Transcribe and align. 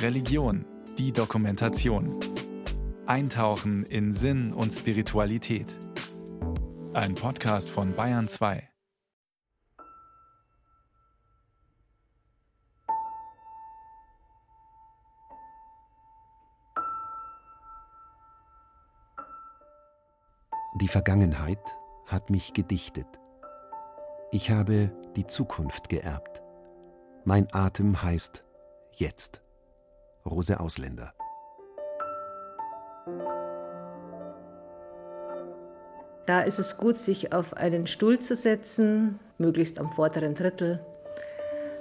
Religion, 0.00 0.64
die 0.98 1.12
Dokumentation. 1.12 2.18
Eintauchen 3.06 3.84
in 3.84 4.12
Sinn 4.14 4.52
und 4.52 4.72
Spiritualität. 4.72 5.66
Ein 6.92 7.14
Podcast 7.14 7.70
von 7.70 7.94
Bayern 7.94 8.28
2. 8.28 8.68
Die 20.80 20.88
Vergangenheit 20.88 21.58
hat 22.06 22.30
mich 22.30 22.54
gedichtet. 22.54 23.06
Ich 24.30 24.50
habe 24.50 24.90
die 25.16 25.26
Zukunft 25.26 25.88
geerbt. 25.88 26.42
Mein 27.24 27.46
Atem 27.52 28.02
heißt 28.02 28.42
jetzt. 28.96 29.40
Rose 30.24 30.60
Ausländer. 30.60 31.12
Da 36.26 36.42
ist 36.42 36.58
es 36.60 36.76
gut, 36.76 36.98
sich 36.98 37.32
auf 37.32 37.54
einen 37.54 37.86
Stuhl 37.86 38.20
zu 38.20 38.36
setzen, 38.36 39.18
möglichst 39.38 39.80
am 39.80 39.90
vorderen 39.90 40.34
Drittel, 40.34 40.84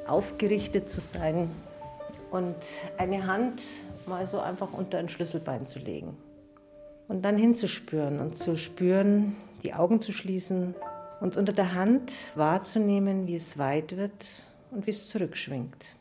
aufgerichtet 0.08 0.90
zu 0.90 1.00
sein 1.00 1.52
und 2.32 2.56
eine 2.98 3.28
Hand 3.28 3.62
mal 4.08 4.26
so 4.26 4.40
einfach 4.40 4.74
unter 4.74 4.98
ein 4.98 5.10
Schlüsselbein 5.10 5.68
zu 5.68 5.80
legen. 5.80 6.18
Und 7.08 7.24
dann 7.24 7.38
hinzuspüren 7.38 8.20
und 8.20 8.38
zu 8.38 8.58
spüren, 8.58 9.36
die 9.64 9.74
Augen 9.74 10.02
zu 10.02 10.12
schließen 10.12 10.74
und 11.20 11.38
unter 11.38 11.54
der 11.54 11.76
Hand 11.76 12.12
wahrzunehmen, 12.36 13.28
wie 13.28 13.36
es 13.36 13.58
weit 13.58 13.96
wird 13.96 14.48
und 14.72 14.88
wie 14.88 14.92
es 14.92 15.08
zurückschwingt. 15.08 15.96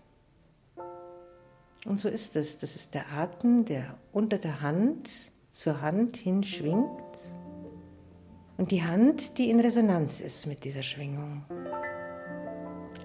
Und 1.87 1.99
so 1.99 2.09
ist 2.09 2.37
es. 2.37 2.59
Das 2.59 2.77
ist 2.77 2.95
der 2.95 3.11
Atem, 3.13 3.65
der 3.65 3.97
unter 4.13 4.39
der 4.39 4.61
Hand 4.61 5.33
zur 5.51 5.81
Hand 5.81 6.17
hinschwingt 6.17 7.33
und 8.57 8.71
die 8.71 8.83
Hand, 8.83 9.39
die 9.39 9.51
in 9.51 9.59
Resonanz 9.59 10.21
ist 10.21 10.47
mit 10.47 10.65
dieser 10.65 10.83
Schwingung. 10.83 11.45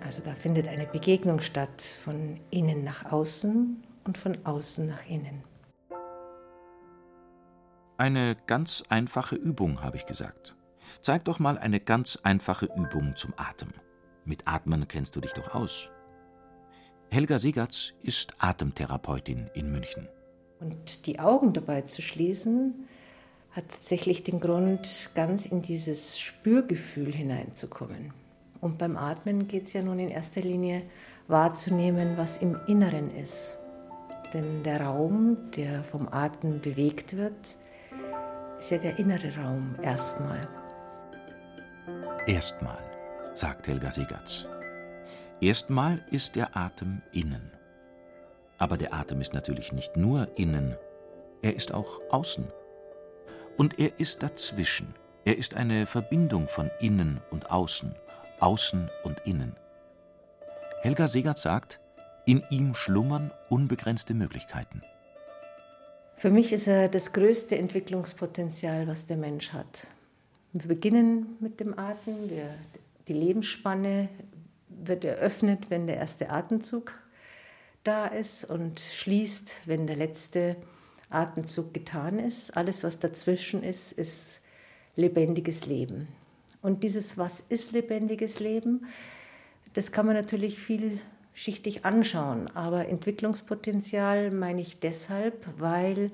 Also 0.04 0.22
da 0.24 0.36
findet 0.36 0.68
eine 0.68 0.86
Begegnung 0.86 1.40
statt 1.40 1.82
von 1.82 2.40
innen 2.52 2.84
nach 2.84 3.12
außen 3.12 3.84
und 4.04 4.18
von 4.18 4.46
außen 4.46 4.86
nach 4.86 5.08
innen. 5.08 5.44
Eine 7.98 8.36
ganz 8.46 8.84
einfache 8.90 9.36
Übung, 9.36 9.82
habe 9.82 9.96
ich 9.96 10.06
gesagt. 10.06 10.56
Zeig 11.02 11.24
doch 11.26 11.40
mal 11.40 11.58
eine 11.58 11.80
ganz 11.80 12.20
einfache 12.22 12.66
Übung 12.76 13.16
zum 13.16 13.34
Atem. 13.38 13.70
Mit 14.26 14.48
Atmen 14.48 14.88
kennst 14.88 15.16
du 15.16 15.22
dich 15.22 15.32
doch 15.32 15.56
aus. 15.56 15.90
Helga 17.10 17.40
Segatz 17.40 17.94
ist 18.02 18.34
Atemtherapeutin 18.40 19.50
in 19.54 19.72
München. 19.72 20.08
Und 20.60 21.06
die 21.06 21.20
Augen 21.20 21.54
dabei 21.54 21.82
zu 21.82 22.02
schließen, 22.02 22.88
hat 23.52 23.70
tatsächlich 23.70 24.24
den 24.24 24.40
Grund, 24.40 25.12
ganz 25.16 25.46
in 25.46 25.62
dieses 25.62 26.20
Spürgefühl 26.20 27.14
hineinzukommen. 27.14 28.14
Und 28.60 28.78
beim 28.78 28.98
Atmen 28.98 29.48
geht 29.48 29.68
es 29.68 29.74
ja 29.74 29.82
nun 29.82 30.00
in 30.00 30.10
erster 30.10 30.42
Linie 30.42 30.84
wahrzunehmen, 31.28 32.18
was 32.18 32.38
im 32.38 32.58
Inneren 32.68 33.16
ist. 33.16 33.58
Denn 34.34 34.64
der 34.64 34.82
Raum, 34.82 35.38
der 35.56 35.84
vom 35.84 36.10
Atem 36.12 36.60
bewegt 36.60 37.16
wird, 37.16 37.56
ist 38.58 38.72
ja 38.72 38.78
der 38.78 39.00
innere 39.00 39.34
Raum 39.38 39.76
erstmal. 39.82 40.48
Erstmal, 42.28 42.82
sagt 43.36 43.68
Helga 43.68 43.92
Segatz. 43.92 44.48
Erstmal 45.42 46.00
ist 46.12 46.36
der 46.36 46.56
Atem 46.56 47.02
innen. 47.12 47.52
Aber 48.58 48.78
der 48.78 48.94
Atem 48.94 49.20
ist 49.20 49.34
natürlich 49.34 49.74
nicht 49.74 49.98
nur 49.98 50.30
innen, 50.38 50.76
er 51.42 51.56
ist 51.56 51.74
auch 51.74 52.02
außen. 52.10 52.48
Und 53.58 53.80
er 53.80 54.00
ist 54.00 54.24
dazwischen. 54.24 54.96
Er 55.26 55.38
ist 55.38 55.56
eine 55.56 55.86
Verbindung 55.86 56.48
von 56.48 56.72
innen 56.80 57.22
und 57.32 57.52
außen, 57.52 57.94
außen 58.40 58.90
und 59.04 59.22
innen. 59.26 59.56
Helga 60.82 61.08
Segert 61.08 61.38
sagt, 61.38 61.80
in 62.26 62.44
ihm 62.50 62.74
schlummern 62.74 63.32
unbegrenzte 63.50 64.14
Möglichkeiten. 64.14 64.82
Für 66.18 66.30
mich 66.30 66.54
ist 66.54 66.68
er 66.68 66.88
das 66.88 67.12
größte 67.12 67.58
Entwicklungspotenzial, 67.58 68.88
was 68.88 69.06
der 69.06 69.18
Mensch 69.18 69.52
hat. 69.52 69.88
Wir 70.54 70.68
beginnen 70.68 71.36
mit 71.42 71.60
dem 71.60 71.78
Atem, 71.78 72.30
wir, 72.30 72.48
die 73.08 73.14
Lebensspanne 73.14 74.10
wird 74.84 75.06
eröffnet, 75.06 75.70
wenn 75.70 75.88
der 75.88 75.98
erste 75.98 76.30
Atemzug 76.30 76.94
da 77.84 78.08
ist 78.08 78.46
und 78.46 78.80
schließt, 78.80 79.58
wenn 79.66 79.88
der 79.88 79.96
letzte 79.96 80.56
Atemzug 81.10 81.74
getan 81.74 82.20
ist. 82.20 82.56
Alles, 82.58 82.84
was 82.84 83.00
dazwischen 83.00 83.64
ist, 83.64 83.92
ist 83.92 84.42
lebendiges 84.96 85.66
Leben. 85.66 86.08
Und 86.62 86.84
dieses 86.84 87.18
Was 87.18 87.42
ist 87.42 87.74
lebendiges 87.74 88.40
Leben, 88.40 88.86
das 89.74 89.92
kann 89.92 90.06
man 90.06 90.16
natürlich 90.16 90.58
vielschichtig 90.60 91.86
anschauen. 91.86 92.48
Aber 92.56 92.88
Entwicklungspotenzial 92.88 94.32
meine 94.32 94.62
ich 94.62 94.80
deshalb, 94.80 95.48
weil 95.58 96.12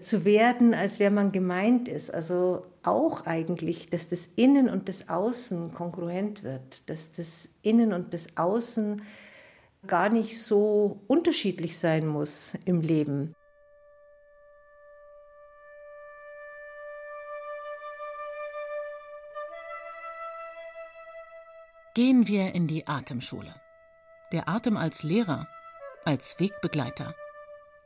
zu 0.00 0.24
werden, 0.24 0.74
als 0.74 0.98
wer 0.98 1.10
man 1.10 1.32
gemeint 1.32 1.88
ist. 1.88 2.12
Also 2.12 2.66
auch 2.82 3.26
eigentlich, 3.26 3.88
dass 3.90 4.08
das 4.08 4.26
Innen 4.26 4.68
und 4.68 4.88
das 4.88 5.08
Außen 5.08 5.72
kongruent 5.74 6.42
wird, 6.42 6.88
dass 6.90 7.10
das 7.10 7.50
Innen 7.62 7.92
und 7.92 8.14
das 8.14 8.36
Außen 8.36 9.02
gar 9.86 10.08
nicht 10.08 10.42
so 10.42 11.00
unterschiedlich 11.06 11.78
sein 11.78 12.06
muss 12.06 12.54
im 12.64 12.80
Leben. 12.80 13.34
Gehen 21.94 22.28
wir 22.28 22.54
in 22.54 22.68
die 22.68 22.86
Atemschule. 22.86 23.54
Der 24.30 24.48
Atem 24.48 24.76
als 24.76 25.02
Lehrer, 25.02 25.48
als 26.04 26.38
Wegbegleiter, 26.38 27.14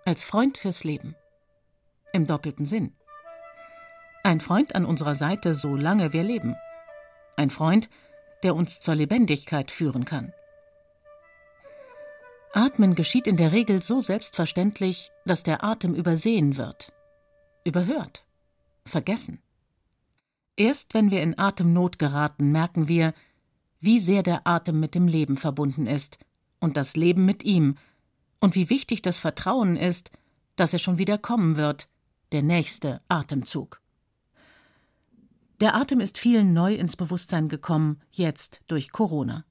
als 0.05 0.25
Freund 0.25 0.59
fürs 0.59 0.85
Leben 0.85 1.17
im 2.13 2.27
doppelten 2.27 2.67
Sinn. 2.67 2.95
Ein 4.23 4.41
Freund 4.41 4.75
an 4.75 4.85
unserer 4.85 5.15
Seite, 5.15 5.55
solange 5.55 6.13
wir 6.13 6.23
leben. 6.23 6.55
Ein 7.37 7.51
Freund, 7.51 7.89
der 8.43 8.55
uns 8.55 8.81
zur 8.81 8.95
Lebendigkeit 8.95 9.71
führen 9.71 10.05
kann. 10.05 10.33
Atmen 12.53 12.95
geschieht 12.95 13.27
in 13.27 13.37
der 13.37 13.53
Regel 13.53 13.83
so 13.83 14.01
selbstverständlich, 14.01 15.11
dass 15.25 15.43
der 15.43 15.65
Atem 15.65 15.95
übersehen 15.95 16.57
wird, 16.57 16.93
überhört, 17.65 18.25
vergessen. 18.85 19.41
Erst 20.57 20.93
wenn 20.93 21.11
wir 21.11 21.23
in 21.23 21.39
Atemnot 21.39 21.99
geraten, 21.99 22.53
merken 22.53 22.89
wir, 22.89 23.15
wie 23.81 23.99
sehr 23.99 24.23
der 24.23 24.47
Atem 24.47 24.79
mit 24.79 24.95
dem 24.95 25.09
Leben 25.09 25.37
verbunden 25.37 25.87
ist 25.87 26.19
und 26.61 26.77
das 26.77 26.95
Leben 26.95 27.25
mit 27.25 27.43
ihm, 27.43 27.77
und 28.39 28.57
wie 28.57 28.71
wichtig 28.71 29.03
das 29.03 29.21
Vertrauen 29.21 29.77
ist, 29.77 30.11
dass 30.57 30.73
er 30.73 30.81
schon 30.81 30.99
wieder 30.99 31.17
kommen 31.17 31.57
wird, 31.57 31.89
der 32.33 32.43
nächste 32.43 33.01
Atemzug. 33.09 33.81
Der 35.61 35.77
Atem 35.77 36.01
ist 36.01 36.19
vielen 36.19 36.53
neu 36.53 36.75
ins 36.75 36.97
Bewusstsein 36.97 37.49
gekommen, 37.49 38.01
jetzt 38.11 38.63
durch 38.67 38.91
Corona. 38.91 39.45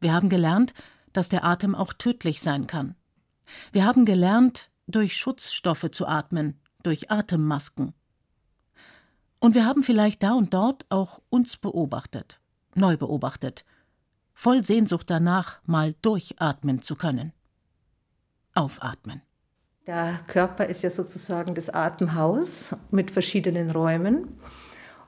Wir 0.00 0.12
haben 0.12 0.28
gelernt, 0.28 0.74
dass 1.12 1.28
der 1.28 1.44
Atem 1.44 1.74
auch 1.74 1.92
tödlich 1.92 2.40
sein 2.40 2.66
kann. 2.66 2.96
Wir 3.72 3.84
haben 3.84 4.04
gelernt, 4.04 4.70
durch 4.86 5.16
Schutzstoffe 5.16 5.90
zu 5.92 6.06
atmen, 6.06 6.60
durch 6.82 7.10
Atemmasken. 7.10 7.94
Und 9.38 9.54
wir 9.54 9.64
haben 9.64 9.82
vielleicht 9.82 10.22
da 10.22 10.32
und 10.32 10.54
dort 10.54 10.86
auch 10.88 11.20
uns 11.28 11.56
beobachtet, 11.56 12.40
neu 12.74 12.96
beobachtet, 12.96 13.64
voll 14.34 14.64
Sehnsucht 14.64 15.08
danach, 15.10 15.60
mal 15.66 15.94
durchatmen 16.02 16.82
zu 16.82 16.96
können. 16.96 17.32
Aufatmen. 18.54 19.22
Der 19.88 20.20
Körper 20.26 20.66
ist 20.66 20.82
ja 20.82 20.90
sozusagen 20.90 21.54
das 21.54 21.70
Atemhaus 21.70 22.76
mit 22.90 23.10
verschiedenen 23.10 23.70
Räumen. 23.70 24.28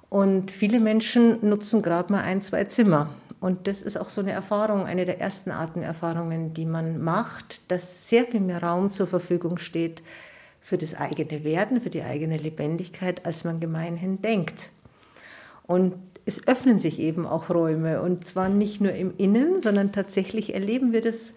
Und 0.09 0.51
viele 0.51 0.81
Menschen 0.81 1.47
nutzen 1.47 1.83
gerade 1.83 2.11
mal 2.11 2.23
ein, 2.23 2.41
zwei 2.41 2.65
Zimmer. 2.65 3.15
Und 3.41 3.67
das 3.67 3.83
ist 3.83 3.99
auch 3.99 4.09
so 4.09 4.23
eine 4.23 4.33
Erfahrung, 4.33 4.87
eine 4.87 5.05
der 5.05 5.21
ersten 5.21 5.51
Atemerfahrungen, 5.51 6.55
die 6.55 6.65
man 6.65 6.99
macht, 6.99 7.71
dass 7.71 8.09
sehr 8.09 8.25
viel 8.25 8.41
mehr 8.41 8.63
Raum 8.63 8.91
zur 8.91 9.07
Verfügung 9.07 9.59
steht 9.59 10.03
für 10.63 10.79
das 10.79 10.95
eigene 10.95 11.45
Werden, 11.45 11.83
für 11.83 11.91
die 11.91 12.03
eigene 12.03 12.39
Lebendigkeit, 12.39 13.27
als 13.27 13.45
man 13.45 13.61
gemeinhin 13.61 14.23
denkt. 14.23 14.71
Und 15.67 15.93
es 16.25 16.49
öffnen 16.49 16.81
sich 16.81 17.01
eben 17.01 17.27
auch 17.27 17.51
Räume 17.51 18.01
und 18.01 18.27
zwar 18.27 18.49
nicht 18.49 18.81
nur 18.81 18.93
im 18.93 19.13
Innen, 19.19 19.61
sondern 19.61 19.93
tatsächlich 19.93 20.55
erleben 20.55 20.95
wir 20.95 21.03
das 21.03 21.35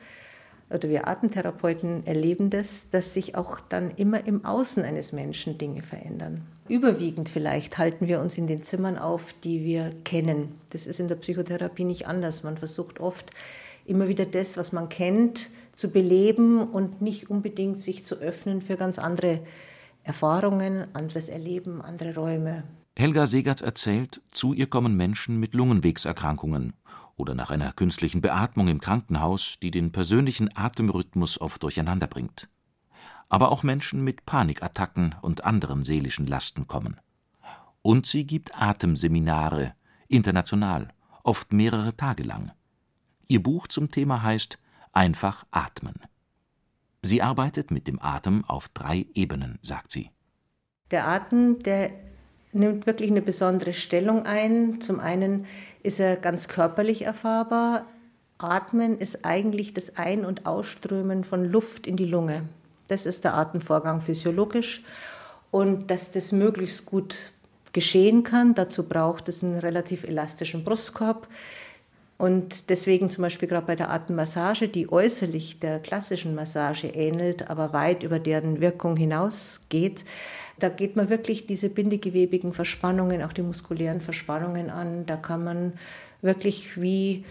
oder 0.74 0.90
wir 0.90 1.08
Atemtherapeuten 1.08 2.06
erleben 2.06 2.50
das, 2.50 2.90
dass 2.90 3.14
sich 3.14 3.36
auch 3.36 3.60
dann 3.60 3.92
immer 3.92 4.25
im 4.25 4.44
Außen 4.44 4.84
eines 4.84 5.12
Menschen 5.12 5.58
Dinge 5.58 5.84
verändern. 5.84 6.42
Überwiegend 6.68 7.30
vielleicht 7.30 7.78
halten 7.78 8.08
wir 8.08 8.20
uns 8.20 8.38
in 8.38 8.48
den 8.48 8.64
Zimmern 8.64 8.98
auf, 8.98 9.34
die 9.44 9.64
wir 9.64 9.94
kennen. 10.04 10.56
Das 10.72 10.88
ist 10.88 11.00
in 11.00 11.08
der 11.08 11.16
Psychotherapie 11.16 11.84
nicht 11.84 12.08
anders. 12.08 12.44
Man 12.44 12.58
versucht 12.58 13.00
oft 13.00 13.31
immer 13.86 14.08
wieder 14.08 14.25
das, 14.25 14.58
was 14.58 14.72
man 14.72 14.90
kennt, 14.90 15.50
zu 15.75 15.90
beleben 15.90 16.62
und 16.62 17.02
nicht 17.02 17.30
unbedingt 17.30 17.81
sich 17.81 18.06
zu 18.06 18.16
öffnen 18.16 18.62
für 18.62 18.75
ganz 18.75 18.98
andere 18.98 19.42
Erfahrungen, 20.04 20.86
anderes 20.94 21.30
Erleben, 21.30 21.81
andere 21.81 22.16
Räume. 22.16 22.64
Helga 22.96 23.25
Segatz 23.25 23.62
erzählt, 23.62 24.22
zu 24.31 24.54
ihr 24.54 24.68
kommen 24.68 24.96
Menschen 24.96 25.40
mit 25.40 25.54
Lungenwegserkrankungen 25.54 26.74
oder 27.15 27.36
nach 27.36 27.51
einer 27.51 27.71
künstlichen 27.74 28.21
Beatmung 28.21 28.68
im 28.68 28.81
Krankenhaus, 28.81 29.56
die 29.62 29.71
den 29.71 29.92
persönlichen 29.92 30.56
Atemrhythmus 30.56 31.39
oft 31.39 31.62
durcheinander 31.63 32.07
bringt. 32.07 32.50
Aber 33.30 33.51
auch 33.51 33.63
Menschen 33.63 34.04
mit 34.04 34.25
Panikattacken 34.25 35.15
und 35.21 35.44
anderen 35.44 35.83
seelischen 35.83 36.27
Lasten 36.27 36.68
kommen. 36.68 37.00
Und 37.81 38.06
sie 38.06 38.25
gibt 38.25 38.56
Atemseminare, 38.60 39.74
international, 40.07 40.89
oft 41.24 41.54
mehrere 41.54 41.95
Tage 41.95 42.24
lang. 42.24 42.51
Ihr 43.27 43.42
Buch 43.42 43.68
zum 43.68 43.92
Thema 43.92 44.21
heißt 44.21 44.60
Einfach 44.92 45.45
atmen. 45.50 45.95
Sie 47.01 47.21
arbeitet 47.21 47.71
mit 47.71 47.88
dem 47.88 48.01
Atem 48.01 48.45
auf 48.45 48.69
drei 48.69 49.07
Ebenen, 49.13 49.60
sagt 49.62 49.92
sie. 49.92 50.12
Der 50.92 51.07
Atem, 51.07 51.60
der 51.63 52.12
nimmt 52.53 52.85
wirklich 52.85 53.09
eine 53.11 53.21
besondere 53.21 53.73
Stellung 53.73 54.25
ein. 54.25 54.81
Zum 54.81 55.00
einen 55.00 55.45
ist 55.81 56.00
er 56.00 56.15
ganz 56.15 56.47
körperlich 56.47 57.03
erfahrbar. 57.03 57.85
Atmen 58.38 58.97
ist 58.97 59.25
eigentlich 59.25 59.73
das 59.73 59.97
Ein- 59.97 60.25
und 60.25 60.45
Ausströmen 60.45 61.23
von 61.23 61.45
Luft 61.45 61.88
in 61.88 61.95
die 61.95 62.05
Lunge. 62.05 62.44
Das 62.88 63.05
ist 63.05 63.23
der 63.23 63.35
Atemvorgang 63.35 64.01
physiologisch. 64.01 64.83
Und 65.51 65.91
dass 65.91 66.11
das 66.11 66.31
möglichst 66.31 66.85
gut 66.85 67.31
geschehen 67.73 68.23
kann, 68.23 68.53
dazu 68.53 68.83
braucht 68.83 69.29
es 69.29 69.44
einen 69.44 69.59
relativ 69.59 70.03
elastischen 70.03 70.63
Brustkorb. 70.63 71.27
Und 72.17 72.69
deswegen 72.69 73.09
zum 73.09 73.23
Beispiel 73.23 73.50
gerade 73.50 73.65
bei 73.65 73.75
der 73.75 73.89
Atemmassage, 73.89 74.69
die 74.69 74.91
äußerlich 74.91 75.59
der 75.59 75.79
klassischen 75.79 76.35
Massage 76.35 76.88
ähnelt, 76.88 77.50
aber 77.50 77.73
weit 77.73 78.03
über 78.03 78.19
deren 78.19 78.61
Wirkung 78.61 78.95
hinausgeht, 78.95 80.05
da 80.59 80.69
geht 80.69 80.95
man 80.95 81.09
wirklich 81.09 81.45
diese 81.45 81.69
bindegewebigen 81.69 82.53
Verspannungen, 82.53 83.23
auch 83.23 83.33
die 83.33 83.41
muskulären 83.41 84.01
Verspannungen 84.01 84.69
an. 84.69 85.05
Da 85.05 85.17
kann 85.17 85.44
man 85.44 85.73
wirklich 86.21 86.79
wie 86.79 87.25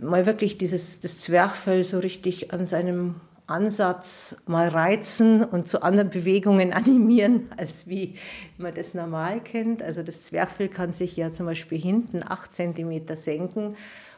mal 0.00 0.26
wirklich 0.26 0.58
dieses 0.58 1.00
das 1.00 1.18
Zwerchfell 1.18 1.84
so 1.84 1.98
richtig 1.98 2.52
an 2.52 2.66
seinem 2.66 3.16
Ansatz 3.46 4.36
mal 4.46 4.68
reizen 4.68 5.44
und 5.44 5.68
zu 5.68 5.82
anderen 5.82 6.10
Bewegungen 6.10 6.72
animieren, 6.74 7.48
als 7.56 7.86
wie 7.86 8.14
man 8.56 8.74
das 8.74 8.94
normal 8.94 9.40
kennt. 9.40 9.82
Also 9.82 10.02
das 10.02 10.24
Zwerchfell 10.24 10.68
kann 10.68 10.92
sich 10.92 11.16
ja 11.16 11.30
zum 11.32 11.46
Beispiel 11.46 11.78
hinten 11.78 12.22
acht 12.22 12.52
Zentimeter 12.52 13.16
senken 13.16 13.76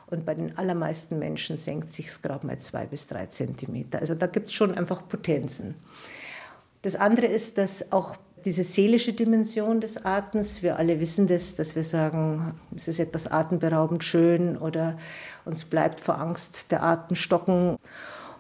und 0.09 0.25
bei 0.25 0.35
den 0.35 0.57
allermeisten 0.57 1.19
Menschen 1.19 1.57
senkt 1.57 1.93
sich 1.93 2.07
es 2.07 2.23
gerade 2.23 2.47
mal 2.47 2.59
zwei 2.59 2.87
bis 2.87 3.09
drei 3.09 3.27
Zentimeter. 3.27 3.99
Also 3.99 4.15
da 4.15 4.29
gibt 4.29 4.49
es 4.49 4.55
schon 4.55 4.75
einfach 4.75 5.09
Potenzen. 5.09 5.75
Das 6.83 6.95
andere 6.95 7.27
ist, 7.27 7.59
dass 7.59 7.91
auch 7.91 8.17
diese 8.47 8.63
seelische 8.63 9.13
Dimension 9.13 9.81
des 9.81 10.05
Atems, 10.05 10.63
wir 10.63 10.79
alle 10.79 11.01
wissen 11.01 11.27
das, 11.27 11.57
dass 11.57 11.75
wir 11.75 11.83
sagen, 11.83 12.55
es 12.77 12.87
ist 12.87 13.01
etwas 13.01 13.27
atemberaubend 13.27 14.05
schön 14.05 14.57
oder 14.57 14.97
uns 15.45 15.65
bleibt 15.65 15.99
vor 15.99 16.21
Angst 16.21 16.71
der 16.71 16.85
Atem 16.85 17.17
stocken. 17.17 17.77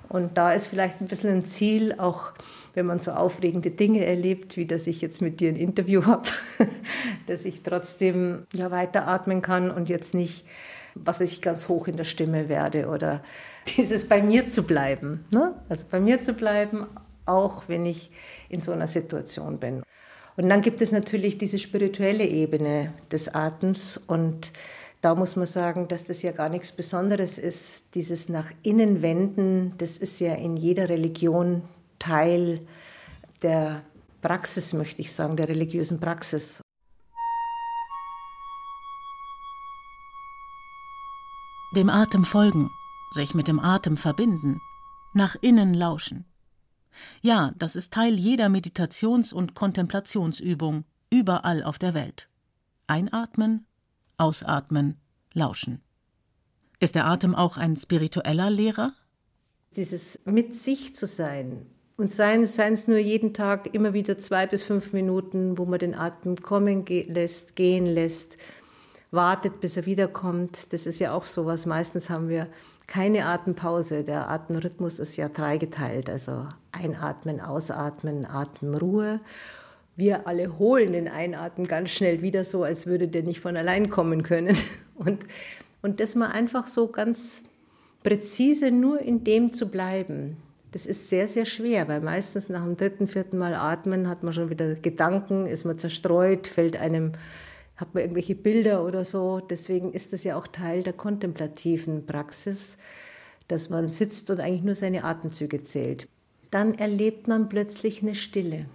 Und 0.08 0.38
da 0.38 0.52
ist 0.52 0.68
vielleicht 0.68 1.00
ein 1.00 1.08
bisschen 1.08 1.30
ein 1.30 1.44
Ziel, 1.44 1.96
auch 1.98 2.30
wenn 2.74 2.86
man 2.86 3.00
so 3.00 3.10
aufregende 3.10 3.72
Dinge 3.72 4.04
erlebt, 4.06 4.56
wie 4.56 4.64
dass 4.64 4.86
ich 4.86 5.00
jetzt 5.00 5.20
mit 5.20 5.40
dir 5.40 5.48
ein 5.48 5.56
Interview 5.56 6.04
habe, 6.06 6.28
dass 7.26 7.44
ich 7.44 7.64
trotzdem 7.64 8.46
ja 8.52 8.70
weiteratmen 8.70 9.42
kann 9.42 9.72
und 9.72 9.88
jetzt 9.88 10.14
nicht, 10.14 10.46
was 10.94 11.18
weiß 11.18 11.32
ich, 11.32 11.42
ganz 11.42 11.66
hoch 11.66 11.88
in 11.88 11.96
der 11.96 12.04
Stimme 12.04 12.48
werde 12.48 12.86
oder 12.86 13.24
dieses 13.76 14.06
bei 14.06 14.22
mir 14.22 14.46
zu 14.46 14.62
bleiben. 14.62 15.24
Ne? 15.32 15.54
Also 15.68 15.84
bei 15.90 15.98
mir 15.98 16.22
zu 16.22 16.34
bleiben, 16.34 16.86
auch 17.26 17.64
wenn 17.68 17.86
ich 17.86 18.10
in 18.48 18.60
so 18.60 18.72
einer 18.72 18.86
Situation 18.86 19.58
bin. 19.58 19.82
Und 20.36 20.48
dann 20.48 20.60
gibt 20.60 20.82
es 20.82 20.92
natürlich 20.92 21.38
diese 21.38 21.58
spirituelle 21.58 22.24
Ebene 22.24 22.92
des 23.10 23.34
Atems 23.34 23.96
und 23.96 24.52
da 25.02 25.14
muss 25.14 25.36
man 25.36 25.46
sagen, 25.46 25.88
dass 25.88 26.04
das 26.04 26.22
ja 26.22 26.32
gar 26.32 26.48
nichts 26.48 26.72
Besonderes 26.72 27.38
ist. 27.38 27.94
Dieses 27.94 28.28
nach 28.28 28.50
innen 28.62 29.02
wenden, 29.02 29.74
das 29.78 29.98
ist 29.98 30.20
ja 30.20 30.34
in 30.34 30.56
jeder 30.56 30.88
Religion 30.88 31.62
Teil 31.98 32.66
der 33.42 33.82
Praxis, 34.20 34.72
möchte 34.72 35.00
ich 35.00 35.12
sagen, 35.12 35.36
der 35.36 35.48
religiösen 35.48 36.00
Praxis. 36.00 36.60
Dem 41.74 41.90
Atem 41.90 42.24
folgen, 42.24 42.70
sich 43.12 43.34
mit 43.34 43.48
dem 43.48 43.60
Atem 43.60 43.96
verbinden, 43.96 44.60
nach 45.14 45.36
innen 45.40 45.74
lauschen. 45.74 46.24
Ja, 47.22 47.52
das 47.58 47.76
ist 47.76 47.92
Teil 47.92 48.14
jeder 48.14 48.48
Meditations- 48.48 49.32
und 49.32 49.54
Kontemplationsübung, 49.54 50.84
überall 51.10 51.62
auf 51.62 51.78
der 51.78 51.94
Welt. 51.94 52.28
Einatmen, 52.86 53.66
ausatmen, 54.16 54.96
lauschen. 55.32 55.80
Ist 56.78 56.94
der 56.94 57.06
Atem 57.06 57.34
auch 57.34 57.56
ein 57.56 57.76
spiritueller 57.76 58.50
Lehrer? 58.50 58.92
Dieses 59.76 60.20
mit 60.24 60.54
sich 60.54 60.94
zu 60.94 61.06
sein 61.06 61.66
und 61.96 62.12
seien, 62.12 62.42
es 62.42 62.88
nur 62.88 62.98
jeden 62.98 63.32
Tag 63.32 63.74
immer 63.74 63.94
wieder 63.94 64.18
zwei 64.18 64.46
bis 64.46 64.62
fünf 64.62 64.92
Minuten, 64.92 65.56
wo 65.56 65.64
man 65.64 65.78
den 65.78 65.94
Atem 65.94 66.36
kommen 66.36 66.84
lässt, 66.86 67.56
gehen 67.56 67.86
lässt, 67.86 68.36
wartet, 69.10 69.60
bis 69.60 69.76
er 69.76 69.86
wiederkommt. 69.86 70.72
Das 70.72 70.86
ist 70.86 70.98
ja 70.98 71.12
auch 71.12 71.24
sowas. 71.24 71.64
Meistens 71.64 72.10
haben 72.10 72.28
wir 72.28 72.48
keine 72.86 73.26
Atempause. 73.26 74.04
Der 74.04 74.28
Atemrhythmus 74.28 74.98
ist 74.98 75.16
ja 75.16 75.28
dreigeteilt, 75.28 76.10
also 76.10 76.46
einatmen, 76.76 77.40
ausatmen, 77.40 78.26
Atemruhe. 78.26 79.20
Wir 79.96 80.26
alle 80.26 80.58
holen 80.58 80.92
den 80.92 81.08
Einatmen 81.08 81.66
ganz 81.66 81.90
schnell 81.90 82.22
wieder 82.22 82.44
so, 82.44 82.62
als 82.62 82.86
würde 82.86 83.08
der 83.08 83.22
nicht 83.22 83.40
von 83.40 83.56
allein 83.56 83.90
kommen 83.90 84.22
können. 84.22 84.56
Und, 84.94 85.26
und 85.82 86.00
das 86.00 86.14
mal 86.14 86.28
einfach 86.28 86.66
so 86.66 86.88
ganz 86.88 87.42
präzise 88.02 88.70
nur 88.70 88.98
in 88.98 89.24
dem 89.24 89.52
zu 89.52 89.68
bleiben, 89.70 90.38
das 90.72 90.86
ist 90.86 91.10
sehr, 91.10 91.28
sehr 91.28 91.44
schwer, 91.44 91.86
weil 91.86 92.00
meistens 92.00 92.48
nach 92.48 92.62
dem 92.62 92.76
dritten, 92.78 93.08
vierten 93.08 93.36
Mal 93.36 93.54
atmen 93.54 94.08
hat 94.08 94.22
man 94.22 94.32
schon 94.32 94.48
wieder 94.48 94.74
Gedanken, 94.74 95.46
ist 95.46 95.64
man 95.64 95.78
zerstreut, 95.78 96.46
fällt 96.46 96.76
einem 96.76 97.12
hat 97.76 97.94
man 97.94 98.02
irgendwelche 98.02 98.34
Bilder 98.34 98.84
oder 98.84 99.04
so. 99.04 99.40
Deswegen 99.40 99.92
ist 99.92 100.12
das 100.12 100.24
ja 100.24 100.36
auch 100.36 100.46
Teil 100.46 100.82
der 100.82 100.94
kontemplativen 100.94 102.06
Praxis, 102.06 102.78
dass 103.48 103.70
man 103.70 103.90
sitzt 103.90 104.30
und 104.30 104.40
eigentlich 104.40 104.64
nur 104.64 104.74
seine 104.74 105.04
Atemzüge 105.04 105.62
zählt. 105.62 106.08
Dann 106.50 106.74
erlebt 106.74 107.28
man 107.28 107.48
plötzlich 107.48 108.02
eine 108.02 108.14
Stille. 108.14 108.66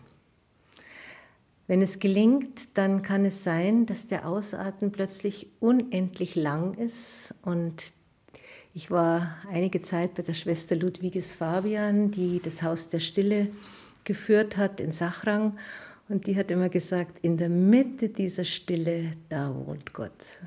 Wenn 1.68 1.82
es 1.82 2.00
gelingt, 2.00 2.78
dann 2.78 3.02
kann 3.02 3.24
es 3.24 3.44
sein, 3.44 3.86
dass 3.86 4.08
der 4.08 4.28
Ausatmen 4.28 4.92
plötzlich 4.92 5.48
unendlich 5.60 6.36
lang 6.36 6.74
ist. 6.74 7.34
Und 7.44 7.94
ich 8.74 8.92
war 8.92 9.38
einige 9.50 9.82
Zeit 9.82 10.16
bei 10.16 10.24
der 10.24 10.34
Schwester 10.34 10.76
Ludwiges 10.76 11.36
Fabian, 11.36 12.12
die 12.12 12.42
das 12.44 12.62
Haus 12.62 12.90
der 12.90 13.00
Stille 13.00 13.50
geführt 14.04 14.58
hat 14.58 14.80
in 14.80 14.92
Sachrang. 14.92 15.58
Und 16.10 16.28
die 16.28 16.36
hat 16.36 16.52
immer 16.52 16.68
gesagt, 16.68 17.20
in 17.22 17.38
der 17.38 17.48
Mitte 17.48 18.10
dieser 18.10 18.44
Stille, 18.44 19.12
da 19.30 19.56
wohnt 19.56 19.94
Gott. 19.94 20.42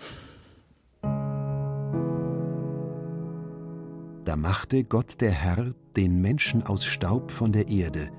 Da 4.34 4.40
machte 4.40 4.82
Gott 4.82 5.20
der 5.20 5.30
Herr 5.30 5.74
den 5.94 6.20
Menschen 6.20 6.64
aus 6.64 6.84
Staub 6.84 7.30
von 7.30 7.52
der 7.52 7.68
Erde 7.68 8.10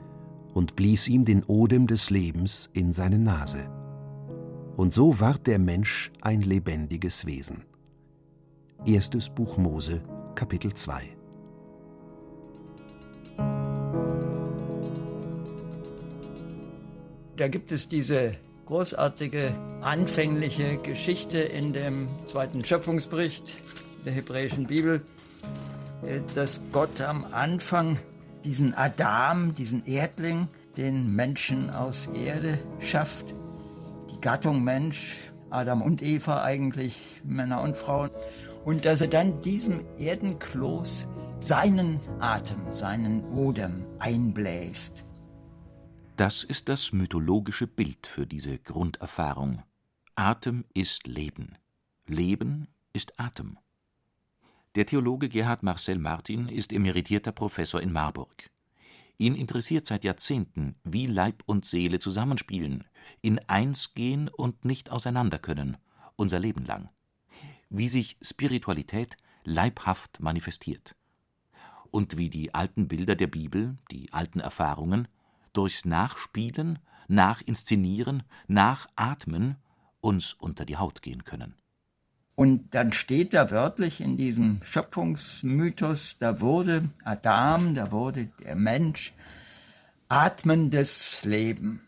und 0.54 0.78
blies 0.78 1.10
ihm 1.10 1.26
den 1.26 1.44
Odem 1.44 1.88
des 1.88 2.10
Lebens 2.10 2.70
in 2.72 2.94
seine 2.94 3.20
Nase. 3.20 3.70
Und 4.78 4.94
so 4.94 5.20
ward 5.20 5.46
der 5.46 5.60
Mensch 5.60 6.14
ein 6.22 6.40
lebendiges 6.40 7.26
Wesen. 7.26 7.66
Erstes 8.86 9.30
Buch 9.30 9.58
Mose, 9.58 10.02
Kapitel 10.36 10.74
2 10.74 11.04
Da 17.36 17.50
gibt 17.50 17.74
es 17.74 17.90
diese 17.90 18.38
großartige 18.68 19.54
anfängliche 19.82 20.78
Geschichte 20.78 21.40
in 21.40 21.74
dem 21.74 22.08
zweiten 22.26 22.64
Schöpfungsbericht 22.64 23.52
der 24.06 24.14
hebräischen 24.14 24.68
Bibel, 24.68 25.04
dass 26.36 26.62
Gott 26.72 27.02
am 27.02 27.26
Anfang 27.32 27.98
diesen 28.44 28.74
Adam, 28.74 29.56
diesen 29.56 29.86
Erdling, 29.86 30.48
den 30.78 31.16
Menschen 31.16 31.70
aus 31.70 32.08
Erde 32.08 32.60
schafft, 32.80 33.34
die 34.12 34.22
Gattung 34.22 34.64
Mensch, 34.64 35.16
Adam 35.50 35.82
und 35.82 36.02
Eva 36.02 36.44
eigentlich, 36.44 36.98
Männer 37.24 37.62
und 37.62 37.78
Frauen, 37.78 38.12
und 38.66 38.86
dass 38.86 39.02
er 39.02 39.08
dann 39.08 39.42
diesem 39.42 39.82
Erdenkloß 40.00 41.08
seinen 41.40 42.00
Atem, 42.20 42.72
seinen 42.72 43.24
Odem 43.34 43.86
einbläst. 44.00 45.06
Das 46.18 46.44
ist 46.44 46.70
das 46.70 46.94
mythologische 46.94 47.68
Bild 47.68 48.08
für 48.08 48.26
diese 48.26 48.58
Grunderfahrung. 48.58 49.64
Atem 50.16 50.66
ist 50.74 51.08
Leben. 51.08 51.58
Leben 52.08 52.68
ist 52.94 53.20
Atem. 53.20 53.58
Der 54.76 54.86
Theologe 54.86 55.30
Gerhard 55.30 55.64
Marcel 55.64 56.00
Martin 56.00 56.50
ist 56.50 56.74
emeritierter 56.74 57.32
Professor 57.32 57.82
in 57.82 57.94
Marburg. 57.94 58.50
Ihn 59.18 59.34
interessiert 59.34 59.86
seit 59.86 60.04
Jahrzehnten, 60.04 60.76
wie 60.84 61.06
Leib 61.06 61.44
und 61.46 61.64
Seele 61.64 62.00
zusammenspielen, 62.00 62.84
in 63.22 63.40
eins 63.48 63.94
gehen 63.94 64.28
und 64.28 64.66
nicht 64.66 64.92
auseinander 64.92 65.40
können, 65.40 65.78
unser 66.18 66.40
Leben 66.40 66.66
lang. 66.66 66.90
Wie 67.70 67.88
sich 67.88 68.18
Spiritualität 68.22 69.16
leibhaft 69.46 70.20
manifestiert. 70.20 70.98
Und 71.90 72.18
wie 72.18 72.30
die 72.30 72.54
alten 72.54 72.90
Bilder 72.90 73.16
der 73.16 73.28
Bibel, 73.28 73.78
die 73.92 74.12
alten 74.12 74.42
Erfahrungen, 74.42 75.08
durchs 75.54 75.86
Nachspielen, 75.86 76.80
Nachinszenieren, 77.08 78.24
Nachatmen 78.48 79.56
uns 80.02 80.34
unter 80.34 80.66
die 80.66 80.76
Haut 80.76 81.02
gehen 81.02 81.24
können. 81.24 81.56
Und 82.36 82.76
dann 82.76 82.92
steht 82.92 83.34
da 83.34 83.50
wörtlich 83.50 84.02
in 84.02 84.18
diesem 84.18 84.60
Schöpfungsmythos, 84.64 86.18
da 86.20 86.42
wurde 86.42 86.90
Adam, 87.04 87.74
da 87.76 87.92
wurde 87.92 88.28
der 88.44 88.56
Mensch 88.56 89.14
atmendes 90.10 91.24
Leben. 91.24 91.82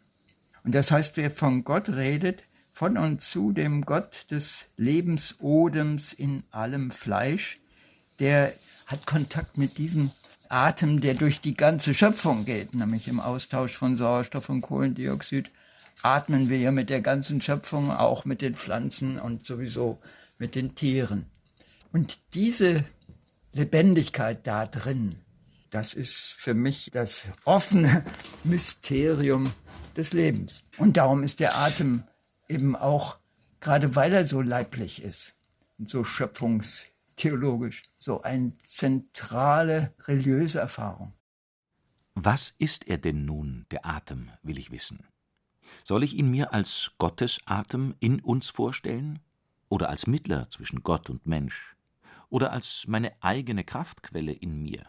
Und 0.63 0.73
das 0.73 0.91
heißt, 0.91 1.17
wer 1.17 1.31
von 1.31 1.63
Gott 1.65 1.89
redet, 1.89 2.43
von 2.71 2.97
und 2.97 3.21
zu 3.21 3.51
dem 3.51 3.83
Gott 3.83 4.25
des 4.31 4.67
Lebensodems 4.77 6.13
in 6.13 6.43
allem 6.51 6.91
Fleisch, 6.91 7.59
der 8.19 8.53
hat 8.85 9.05
Kontakt 9.05 9.57
mit 9.57 9.77
diesem 9.77 10.11
Atem, 10.47 11.01
der 11.01 11.13
durch 11.13 11.41
die 11.41 11.55
ganze 11.55 11.93
Schöpfung 11.93 12.45
geht, 12.45 12.73
nämlich 12.73 13.07
im 13.07 13.19
Austausch 13.19 13.73
von 13.73 13.97
Sauerstoff 13.97 14.47
und 14.49 14.61
Kohlendioxid, 14.61 15.49
atmen 16.03 16.49
wir 16.49 16.57
ja 16.57 16.71
mit 16.71 16.89
der 16.89 17.01
ganzen 17.01 17.41
Schöpfung, 17.41 17.91
auch 17.91 18.25
mit 18.25 18.41
den 18.41 18.55
Pflanzen 18.55 19.19
und 19.19 19.45
sowieso 19.45 19.99
mit 20.37 20.55
den 20.55 20.75
Tieren. 20.75 21.27
Und 21.91 22.19
diese 22.33 22.85
Lebendigkeit 23.53 24.45
da 24.45 24.65
drin, 24.65 25.19
das 25.69 25.93
ist 25.93 26.27
für 26.27 26.53
mich 26.53 26.91
das 26.93 27.23
offene 27.45 28.03
Mysterium 28.43 29.51
des 29.95 30.13
Lebens. 30.13 30.63
Und 30.77 30.97
darum 30.97 31.23
ist 31.23 31.39
der 31.39 31.57
Atem 31.57 32.03
eben 32.47 32.75
auch, 32.75 33.17
gerade 33.59 33.95
weil 33.95 34.13
er 34.13 34.25
so 34.25 34.41
leiblich 34.41 35.01
ist 35.01 35.33
und 35.77 35.89
so 35.89 36.03
schöpfungstheologisch, 36.03 37.83
so 37.99 38.21
eine 38.21 38.57
zentrale 38.59 39.93
religiöse 40.07 40.59
Erfahrung. 40.59 41.13
Was 42.13 42.53
ist 42.57 42.87
er 42.87 42.97
denn 42.97 43.25
nun, 43.25 43.65
der 43.71 43.85
Atem, 43.85 44.31
will 44.41 44.57
ich 44.57 44.71
wissen? 44.71 45.05
Soll 45.83 46.03
ich 46.03 46.15
ihn 46.15 46.31
mir 46.31 46.53
als 46.53 46.91
Gottesatem 46.97 47.95
in 47.99 48.19
uns 48.21 48.49
vorstellen? 48.49 49.19
Oder 49.69 49.89
als 49.89 50.07
Mittler 50.07 50.49
zwischen 50.49 50.83
Gott 50.83 51.09
und 51.09 51.25
Mensch 51.25 51.75
oder 52.29 52.51
als 52.51 52.85
meine 52.87 53.11
eigene 53.21 53.63
Kraftquelle 53.63 54.33
in 54.33 54.61
mir? 54.61 54.85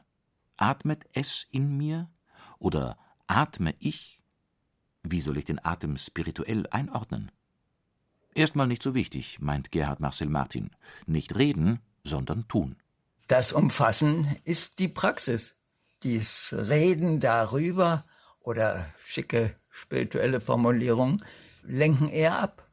Atmet 0.57 1.07
es 1.13 1.47
in 1.51 1.77
mir 1.77 2.11
oder 2.59 2.99
atme 3.27 3.75
ich? 3.79 4.21
Wie 5.03 5.21
soll 5.21 5.39
ich 5.39 5.45
den 5.45 5.65
Atem 5.65 5.97
spirituell 5.97 6.67
einordnen? 6.71 7.31
Erstmal 8.35 8.67
nicht 8.67 8.83
so 8.83 8.95
wichtig, 8.95 9.41
meint 9.41 9.73
Gerhard 9.73 10.01
Marcel 10.01 10.29
Martin. 10.29 10.71
Nicht 11.07 11.37
reden, 11.37 11.81
sondern 12.05 12.47
tun. 12.49 12.77
Das 13.27 13.53
Umfassen 13.53 14.37
ist 14.45 14.79
die 14.79 14.89
Praxis. 14.89 15.57
Dies 16.03 16.55
Reden 16.57 17.21
darüber 17.21 18.05
oder 18.41 18.87
schicke 19.05 19.57
spirituelle 19.69 20.41
Formulierungen 20.41 21.23
lenken 21.63 22.09
eher 22.09 22.39
ab. 22.39 22.68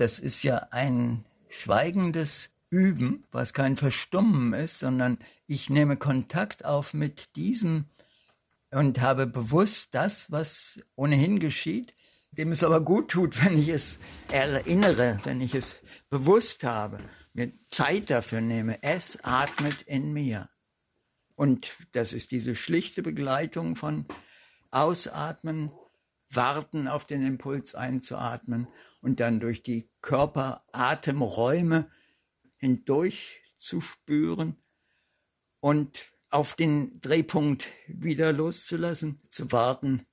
Das 0.00 0.18
ist 0.18 0.42
ja 0.44 0.68
ein 0.70 1.26
schweigendes 1.50 2.48
Üben, 2.70 3.24
was 3.32 3.52
kein 3.52 3.76
Verstummen 3.76 4.54
ist, 4.54 4.78
sondern 4.78 5.18
ich 5.46 5.68
nehme 5.68 5.98
Kontakt 5.98 6.64
auf 6.64 6.94
mit 6.94 7.36
diesem 7.36 7.84
und 8.70 9.02
habe 9.02 9.26
bewusst 9.26 9.94
das, 9.94 10.32
was 10.32 10.80
ohnehin 10.96 11.38
geschieht, 11.38 11.92
dem 12.30 12.50
es 12.50 12.64
aber 12.64 12.80
gut 12.80 13.10
tut, 13.10 13.44
wenn 13.44 13.58
ich 13.58 13.68
es 13.68 13.98
erinnere, 14.32 15.20
wenn 15.24 15.42
ich 15.42 15.54
es 15.54 15.76
bewusst 16.08 16.64
habe, 16.64 17.00
mir 17.34 17.52
Zeit 17.68 18.08
dafür 18.08 18.40
nehme. 18.40 18.82
Es 18.82 19.22
atmet 19.22 19.82
in 19.82 20.14
mir. 20.14 20.48
Und 21.34 21.76
das 21.92 22.14
ist 22.14 22.30
diese 22.30 22.56
schlichte 22.56 23.02
Begleitung 23.02 23.76
von 23.76 24.06
Ausatmen, 24.70 25.70
warten 26.30 26.88
auf 26.88 27.04
den 27.04 27.22
Impuls 27.22 27.74
einzuatmen 27.74 28.68
und 29.00 29.20
dann 29.20 29.40
durch 29.40 29.62
die 29.62 29.90
Körperatemräume 30.00 31.90
hindurch 32.56 33.42
zu 33.56 33.80
spüren 33.80 34.56
und 35.60 36.12
auf 36.30 36.54
den 36.54 37.00
Drehpunkt 37.00 37.68
wieder 37.88 38.32
loszulassen, 38.32 39.20
zu 39.28 39.50
warten. 39.52 40.06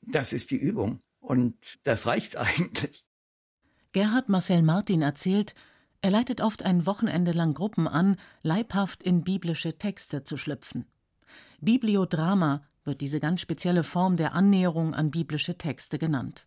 Das 0.00 0.32
ist 0.32 0.50
die 0.50 0.56
Übung 0.56 1.00
und 1.18 1.56
das 1.82 2.06
reicht 2.06 2.36
eigentlich. 2.36 3.04
Gerhard 3.92 4.28
Marcel 4.28 4.62
Martin 4.62 5.02
erzählt, 5.02 5.54
er 6.00 6.10
leitet 6.10 6.40
oft 6.40 6.62
ein 6.62 6.84
Wochenende 6.84 7.32
lang 7.32 7.54
Gruppen 7.54 7.88
an, 7.88 8.18
leibhaft 8.42 9.02
in 9.02 9.24
biblische 9.24 9.78
Texte 9.78 10.22
zu 10.22 10.36
schlüpfen. 10.36 10.86
Bibliodrama 11.60 12.66
wird 12.84 13.00
diese 13.00 13.20
ganz 13.20 13.40
spezielle 13.40 13.84
Form 13.84 14.16
der 14.16 14.32
Annäherung 14.34 14.94
an 14.94 15.10
biblische 15.10 15.56
Texte 15.56 15.98
genannt. 15.98 16.46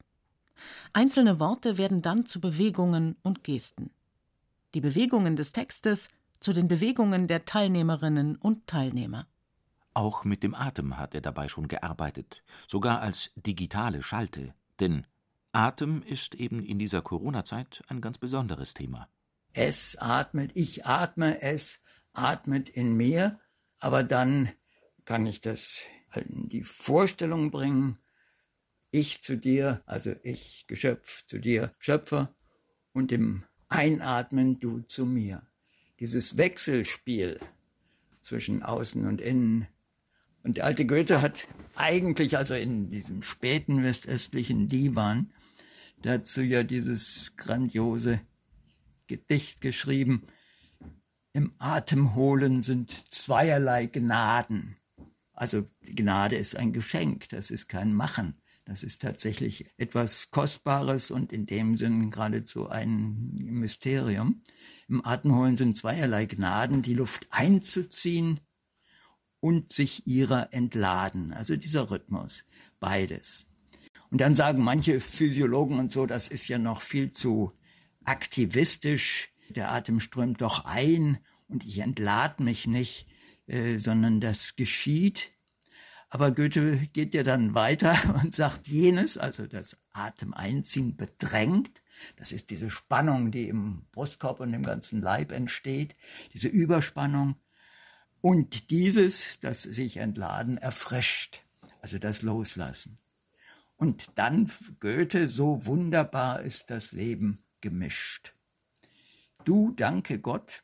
Einzelne 0.94 1.40
Worte 1.40 1.78
werden 1.78 2.02
dann 2.02 2.26
zu 2.26 2.42
Bewegungen 2.42 3.16
und 3.24 3.44
Gesten. 3.44 3.92
Die 4.74 4.82
Bewegungen 4.82 5.36
des 5.36 5.52
Textes 5.52 6.10
zu 6.40 6.54
den 6.54 6.68
Bewegungen 6.68 7.28
der 7.28 7.46
Teilnehmerinnen 7.46 8.36
und 8.36 8.68
Teilnehmer. 8.68 9.28
Auch 9.94 10.24
mit 10.24 10.44
dem 10.44 10.54
Atem 10.54 10.98
hat 10.98 11.16
er 11.16 11.22
dabei 11.22 11.48
schon 11.48 11.68
gearbeitet, 11.68 12.44
sogar 12.68 13.02
als 13.02 13.32
digitale 13.36 14.04
Schalte, 14.04 14.54
denn 14.80 15.08
Atem 15.52 16.04
ist 16.04 16.36
eben 16.36 16.64
in 16.64 16.78
dieser 16.78 17.02
Corona-Zeit 17.02 17.84
ein 17.88 18.00
ganz 18.02 18.20
besonderes 18.20 18.76
Thema. 18.76 19.08
Es 19.54 19.98
atmet, 20.00 20.52
ich 20.54 20.86
atme, 20.86 21.42
es 21.42 21.80
atmet 22.14 22.70
in 22.70 22.96
mir, 22.96 23.40
aber 23.80 24.04
dann 24.04 24.52
kann 25.06 25.26
ich 25.26 25.42
das 25.42 25.82
die 26.16 26.64
Vorstellung 26.64 27.52
bringen, 27.52 27.98
ich 28.92 29.22
zu 29.22 29.38
dir, 29.38 29.82
also 29.86 30.16
ich 30.24 30.66
Geschöpf 30.68 31.26
zu 31.26 31.40
dir, 31.40 31.74
Schöpfer, 31.80 32.34
und 32.94 33.12
im 33.12 33.44
Einatmen 33.70 34.60
du 34.60 34.80
zu 34.80 35.06
mir. 35.06 35.44
Dieses 36.00 36.38
Wechselspiel 36.38 37.40
zwischen 38.22 38.64
Außen 38.64 39.06
und 39.06 39.22
Innen. 39.22 39.68
Und 40.44 40.58
der 40.58 40.66
alte 40.66 40.86
Goethe 40.86 41.22
hat 41.22 41.48
eigentlich, 41.76 42.38
also 42.38 42.54
in 42.54 42.90
diesem 42.90 43.22
späten 43.22 43.84
westöstlichen 43.84 44.68
Divan, 44.68 45.34
dazu 46.02 46.42
ja 46.42 46.64
dieses 46.64 47.36
grandiose 47.36 48.22
Gedicht 49.08 49.62
geschrieben. 49.62 50.24
Im 51.34 51.54
Atemholen 51.60 52.64
sind 52.64 53.12
zweierlei 53.12 53.88
Gnaden. 53.88 54.77
Also 55.38 55.70
Gnade 55.82 56.36
ist 56.36 56.56
ein 56.56 56.74
Geschenk, 56.74 57.30
das 57.30 57.52
ist 57.52 57.68
kein 57.68 57.94
Machen. 57.94 58.42
Das 58.66 58.82
ist 58.82 59.04
tatsächlich 59.04 59.70
etwas 59.78 60.32
Kostbares 60.32 61.12
und 61.12 61.32
in 61.32 61.46
dem 61.46 61.78
Sinn 61.78 62.10
geradezu 62.10 62.68
ein 62.68 63.30
Mysterium. 63.34 64.42
Im 64.90 65.06
Atemholen 65.06 65.56
sind 65.56 65.78
zweierlei 65.78 66.26
Gnaden, 66.26 66.82
die 66.82 66.96
Luft 66.96 67.28
einzuziehen 67.30 68.40
und 69.40 69.72
sich 69.72 70.08
ihrer 70.08 70.54
entladen. 70.54 71.32
Also 71.32 71.56
dieser 71.56 71.92
Rhythmus, 71.92 72.44
beides. 72.80 73.46
Und 74.10 74.22
dann 74.22 74.34
sagen 74.34 74.64
manche 74.64 75.00
Physiologen 75.00 75.78
und 75.78 75.92
so, 75.92 76.08
das 76.08 76.30
ist 76.30 76.48
ja 76.48 76.58
noch 76.58 76.82
viel 76.82 77.12
zu 77.12 77.54
aktivistisch. 78.06 79.30
Der 79.50 79.72
Atem 79.72 80.00
strömt 80.00 80.42
doch 80.42 80.66
ein 80.66 81.20
und 81.48 81.64
ich 81.64 81.78
entlade 81.78 82.44
mich 82.44 82.66
nicht. 82.66 83.06
Äh, 83.48 83.78
sondern 83.78 84.20
das 84.20 84.58
geschieht. 84.58 85.32
Aber 86.10 86.32
Goethe 86.32 86.78
geht 86.94 87.14
ja 87.14 87.24
dann 87.24 87.56
weiter 87.56 87.96
und 88.22 88.36
sagt 88.36 88.68
jenes, 88.68 89.18
also 89.18 89.48
das 89.48 89.78
Atemeinziehen 89.94 90.98
bedrängt. 90.98 91.82
Das 92.18 92.32
ist 92.32 92.50
diese 92.50 92.70
Spannung, 92.70 93.32
die 93.32 93.48
im 93.48 93.86
Brustkorb 93.92 94.42
und 94.42 94.54
im 94.54 94.64
ganzen 94.64 95.02
Leib 95.02 95.32
entsteht, 95.32 95.96
diese 96.34 96.50
Überspannung. 96.50 97.36
Und 98.20 98.70
dieses, 98.70 99.40
das 99.42 99.64
sich 99.64 99.98
entladen, 99.98 100.58
erfrischt, 100.58 101.42
also 101.82 102.00
das 102.00 102.24
Loslassen. 102.24 102.98
Und 103.78 104.08
dann, 104.16 104.52
Goethe, 104.80 105.30
so 105.30 105.66
wunderbar 105.66 106.42
ist 106.42 106.70
das 106.70 106.92
Leben 106.92 107.44
gemischt. 107.62 108.34
Du 109.46 109.72
danke 109.72 110.20
Gott, 110.20 110.64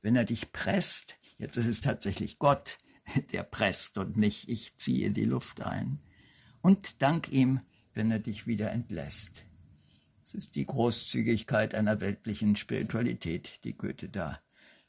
wenn 0.00 0.16
er 0.16 0.24
dich 0.24 0.52
presst, 0.52 1.16
Jetzt 1.42 1.56
ist 1.56 1.66
es 1.66 1.80
tatsächlich 1.80 2.38
Gott, 2.38 2.78
der 3.32 3.42
presst 3.42 3.98
und 3.98 4.16
nicht 4.16 4.48
ich 4.48 4.76
ziehe 4.76 5.12
die 5.12 5.24
Luft 5.24 5.60
ein. 5.60 5.98
Und 6.60 7.02
dank 7.02 7.32
ihm, 7.32 7.60
wenn 7.94 8.12
er 8.12 8.20
dich 8.20 8.46
wieder 8.46 8.70
entlässt. 8.70 9.44
Es 10.22 10.34
ist 10.34 10.54
die 10.54 10.64
Großzügigkeit 10.64 11.74
einer 11.74 12.00
weltlichen 12.00 12.54
Spiritualität, 12.54 13.58
die 13.64 13.76
Goethe 13.76 14.08
da 14.08 14.38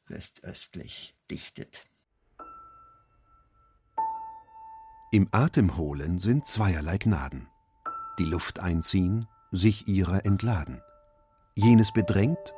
westöstlich 0.06 1.16
dichtet. 1.32 1.88
Im 5.12 5.28
Atemholen 5.32 6.20
sind 6.20 6.46
zweierlei 6.46 7.00
Gnaden. 7.00 7.48
Die 8.20 8.26
Luft 8.26 8.60
einziehen, 8.60 9.26
sich 9.50 9.88
ihrer 9.88 10.24
entladen. 10.24 10.84
Jenes 11.56 11.92
bedrängt, 11.92 12.54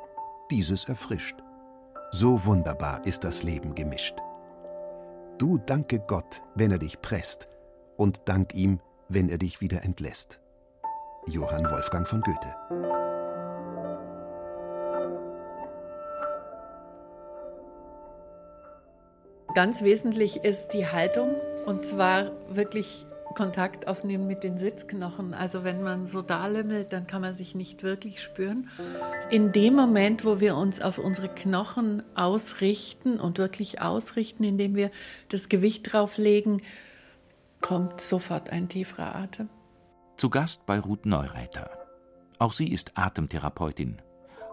dieses 0.50 0.84
erfrischt. 0.84 1.45
So 2.10 2.44
wunderbar 2.46 3.04
ist 3.04 3.24
das 3.24 3.42
Leben 3.42 3.74
gemischt. 3.74 4.16
Du 5.38 5.58
danke 5.58 5.98
Gott, 5.98 6.42
wenn 6.54 6.70
er 6.70 6.78
dich 6.78 7.02
presst, 7.02 7.48
und 7.96 8.28
dank 8.28 8.54
ihm, 8.54 8.80
wenn 9.08 9.28
er 9.28 9.38
dich 9.38 9.60
wieder 9.60 9.82
entlässt. 9.82 10.40
Johann 11.26 11.70
Wolfgang 11.70 12.06
von 12.06 12.20
Goethe. 12.20 12.54
Ganz 19.54 19.82
wesentlich 19.82 20.44
ist 20.44 20.68
die 20.68 20.86
Haltung 20.86 21.34
und 21.64 21.84
zwar 21.84 22.30
wirklich 22.48 23.06
Kontakt 23.36 23.86
aufnehmen 23.86 24.26
mit 24.26 24.42
den 24.42 24.58
Sitzknochen. 24.58 25.34
Also 25.34 25.62
wenn 25.62 25.82
man 25.82 26.06
so 26.06 26.22
da 26.22 26.48
lümmelt, 26.48 26.92
dann 26.92 27.06
kann 27.06 27.20
man 27.20 27.34
sich 27.34 27.54
nicht 27.54 27.84
wirklich 27.84 28.20
spüren. 28.20 28.68
In 29.30 29.52
dem 29.52 29.74
Moment, 29.74 30.24
wo 30.24 30.40
wir 30.40 30.56
uns 30.56 30.80
auf 30.80 30.98
unsere 30.98 31.28
Knochen 31.28 32.02
ausrichten 32.16 33.20
und 33.20 33.38
wirklich 33.38 33.80
ausrichten, 33.80 34.42
indem 34.42 34.74
wir 34.74 34.90
das 35.28 35.48
Gewicht 35.48 35.92
drauflegen, 35.92 36.62
kommt 37.60 38.00
sofort 38.00 38.50
ein 38.50 38.68
tieferer 38.68 39.14
Atem. 39.14 39.48
Zu 40.16 40.30
Gast 40.30 40.66
bei 40.66 40.80
Ruth 40.80 41.04
Neureiter. 41.04 41.70
Auch 42.38 42.52
sie 42.52 42.72
ist 42.72 42.96
Atemtherapeutin. 42.96 44.00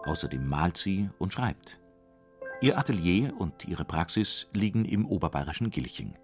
Außerdem 0.04 0.46
malt 0.46 0.76
sie 0.76 1.08
und 1.18 1.32
schreibt. 1.32 1.80
Ihr 2.60 2.78
Atelier 2.78 3.32
und 3.38 3.66
ihre 3.66 3.84
Praxis 3.84 4.46
liegen 4.52 4.84
im 4.84 5.06
oberbayerischen 5.06 5.70
Gilching. 5.70 6.14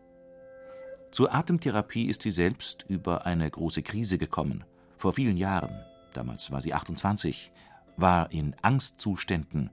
Zur 1.11 1.35
Atemtherapie 1.35 2.07
ist 2.07 2.23
sie 2.23 2.31
selbst 2.31 2.85
über 2.88 3.26
eine 3.26 3.50
große 3.50 3.83
Krise 3.83 4.17
gekommen. 4.17 4.64
Vor 4.97 5.12
vielen 5.12 5.37
Jahren, 5.37 5.85
damals 6.12 6.50
war 6.52 6.61
sie 6.61 6.73
28, 6.73 7.50
war 7.97 8.31
in 8.31 8.55
Angstzuständen, 8.62 9.71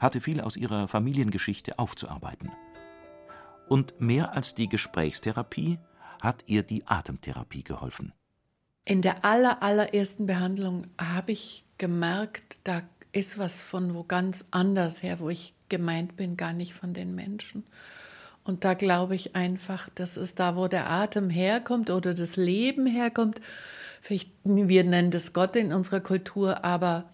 hatte 0.00 0.20
viel 0.20 0.40
aus 0.40 0.56
ihrer 0.56 0.88
Familiengeschichte 0.88 1.78
aufzuarbeiten. 1.78 2.50
Und 3.68 4.00
mehr 4.00 4.32
als 4.34 4.56
die 4.56 4.68
Gesprächstherapie 4.68 5.78
hat 6.20 6.44
ihr 6.46 6.64
die 6.64 6.86
Atemtherapie 6.86 7.62
geholfen. 7.62 8.12
In 8.84 9.00
der 9.00 9.24
aller, 9.24 9.62
allerersten 9.62 10.26
Behandlung 10.26 10.88
habe 10.98 11.30
ich 11.32 11.64
gemerkt, 11.78 12.58
da 12.64 12.82
ist 13.12 13.38
was 13.38 13.62
von 13.62 13.94
wo 13.94 14.02
ganz 14.02 14.44
anders 14.50 15.02
her, 15.04 15.20
wo 15.20 15.30
ich 15.30 15.54
gemeint 15.68 16.16
bin, 16.16 16.36
gar 16.36 16.52
nicht 16.52 16.74
von 16.74 16.94
den 16.94 17.14
Menschen. 17.14 17.64
Und 18.50 18.64
da 18.64 18.74
glaube 18.74 19.14
ich 19.14 19.36
einfach, 19.36 19.88
das 19.94 20.16
ist 20.16 20.40
da, 20.40 20.56
wo 20.56 20.66
der 20.66 20.90
Atem 20.90 21.30
herkommt 21.30 21.88
oder 21.88 22.14
das 22.14 22.34
Leben 22.34 22.84
herkommt. 22.84 23.40
Vielleicht, 24.00 24.28
wir 24.42 24.82
nennen 24.82 25.12
das 25.12 25.32
Gott 25.32 25.54
in 25.54 25.72
unserer 25.72 26.00
Kultur, 26.00 26.64
aber 26.64 27.08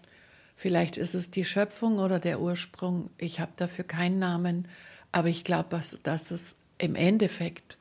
vielleicht 0.55 0.97
ist 0.97 1.13
es 1.13 1.29
die 1.29 1.45
Schöpfung 1.45 1.99
oder 1.99 2.17
der 2.17 2.41
Ursprung. 2.41 3.11
Ich 3.19 3.39
habe 3.39 3.51
dafür 3.55 3.85
keinen 3.85 4.17
Namen, 4.17 4.67
aber 5.11 5.27
ich 5.27 5.43
glaube, 5.43 5.79
dass 6.01 6.31
es 6.31 6.55
im 6.79 6.95
Endeffekt 6.95 7.77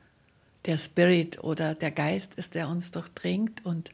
der 0.66 0.76
Spirit 0.76 1.42
oder 1.42 1.74
der 1.74 1.92
Geist 1.92 2.34
ist, 2.34 2.54
der 2.54 2.68
uns 2.68 2.90
durchdringt 2.90 3.64
und 3.64 3.90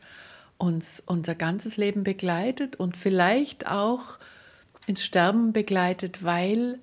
uns 0.58 1.00
unser 1.06 1.36
ganzes 1.36 1.76
Leben 1.76 2.02
begleitet 2.02 2.74
und 2.74 2.96
vielleicht 2.96 3.68
auch 3.68 4.18
ins 4.88 5.04
Sterben 5.04 5.52
begleitet, 5.52 6.24
weil 6.24 6.80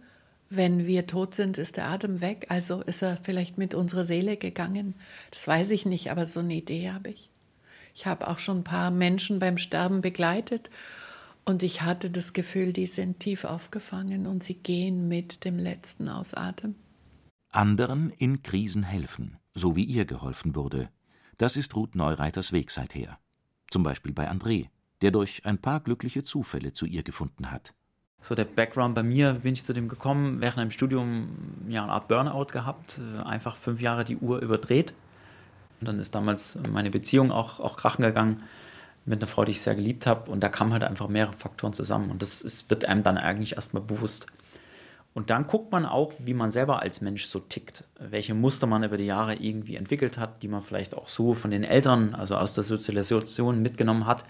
wenn 0.50 0.88
wir 0.88 1.06
tot 1.06 1.36
sind, 1.36 1.58
ist 1.58 1.78
der 1.78 1.88
Atem 1.90 2.22
weg. 2.22 2.48
Also 2.50 2.82
ist 2.82 3.04
er 3.04 3.18
vielleicht 3.18 3.58
mit 3.58 3.76
unserer 3.76 4.04
Seele 4.04 4.36
gegangen. 4.36 4.96
Das 5.32 5.48
weiß 5.48 5.70
ich 5.70 5.86
nicht, 5.86 6.10
aber 6.12 6.26
so 6.26 6.40
eine 6.40 6.56
Idee 6.56 6.92
habe 6.92 7.10
ich. 7.10 7.30
Ich 7.94 8.06
habe 8.06 8.28
auch 8.28 8.40
schon 8.40 8.60
ein 8.60 8.64
paar 8.64 8.92
Menschen 8.92 9.40
beim 9.40 9.58
Sterben 9.58 10.02
begleitet 10.02 10.70
und 11.46 11.64
ich 11.64 11.82
hatte 11.82 12.10
das 12.10 12.34
Gefühl, 12.34 12.74
die 12.74 12.88
sind 12.88 13.20
tief 13.20 13.44
aufgefangen 13.44 14.26
und 14.26 14.44
sie 14.44 14.56
gehen 14.56 15.08
mit 15.08 15.46
dem 15.46 15.60
letzten 15.60 16.08
aus 16.10 16.34
Atem. 16.34 16.76
Anderen 17.50 18.12
in 18.12 18.42
Krisen 18.44 18.84
helfen, 18.84 19.38
so 19.54 19.76
wie 19.76 19.84
ihr 19.84 20.06
geholfen 20.06 20.56
wurde. 20.56 20.90
Das 21.38 21.58
ist 21.58 21.76
Ruth 21.76 21.96
Neureiters 21.96 22.52
Weg 22.52 22.72
seither. 22.72 23.20
Zum 23.70 23.84
Beispiel 23.84 24.14
bei 24.14 24.30
André, 24.32 24.68
der 25.02 25.12
durch 25.12 25.46
ein 25.46 25.58
paar 25.58 25.80
glückliche 25.80 26.24
Zufälle 26.24 26.74
zu 26.74 26.86
ihr 26.86 27.04
gefunden 27.04 27.52
hat 27.52 27.74
so 28.22 28.36
der 28.36 28.46
Background 28.46 28.96
bei 28.96 29.04
mir, 29.04 29.34
bin 29.34 29.54
ich 29.54 29.64
zu 29.64 29.74
dem 29.74 29.88
gekommen, 29.88 30.42
während 30.42 30.60
einem 30.60 30.72
Studium 30.72 31.30
ja 31.68 31.84
eine 31.84 31.94
Art 31.94 32.08
Burnout 32.08 32.48
gehabt, 32.52 33.00
äh, 33.00 33.24
einfach 33.24 33.56
fünf 33.56 33.82
Jahre 33.82 34.04
die 34.04 34.18
Uhr 34.18 34.40
überdreht. 34.40 34.94
Und 35.80 35.88
dann 35.88 36.00
ist 36.00 36.14
damals 36.14 36.60
meine 36.70 36.90
Beziehung 36.90 37.32
auch, 37.32 37.60
auch 37.60 37.78
krachen 37.78 38.04
gegangen 38.04 38.44
mit 39.06 39.22
einer 39.22 39.28
Frau, 39.28 39.46
die 39.46 39.52
ich 39.52 39.62
sehr 39.62 39.76
geliebt 39.76 40.06
habe. 40.06 40.30
Und 40.30 40.44
da 40.44 40.50
kamen 40.50 40.74
halt 40.74 40.84
einfach 40.84 41.08
mehrere 41.08 41.34
Faktoren 41.34 41.74
zusammen. 41.74 42.12
Und 42.12 42.22
das 42.22 42.42
ist, 42.42 42.70
wird 42.70 42.84
einem 42.84 43.04
dann 43.04 43.18
eigentlich 43.18 43.54
erstmal 43.56 43.82
bewusst. 43.82 44.28
Und 45.14 45.30
dann 45.30 45.48
guckt 45.48 45.72
man 45.72 45.86
auch, 45.86 46.14
wie 46.20 46.34
man 46.34 46.52
selber 46.52 46.82
als 46.82 47.02
Mensch 47.02 47.26
so 47.26 47.40
tickt, 47.40 47.86
welche 47.98 48.34
Muster 48.34 48.68
man 48.68 48.84
über 48.84 48.98
die 48.98 49.06
Jahre 49.06 49.36
irgendwie 49.36 49.76
entwickelt 49.76 50.18
hat, 50.18 50.44
die 50.44 50.48
man 50.50 50.62
vielleicht 50.62 50.96
auch 50.96 51.08
so 51.08 51.34
von 51.34 51.52
den 51.52 51.64
Eltern, 51.64 52.14
also 52.14 52.36
aus 52.36 52.54
der 52.54 52.64
Sozialisation 52.64 53.62
mitgenommen 53.62 54.06
hat 54.06 54.26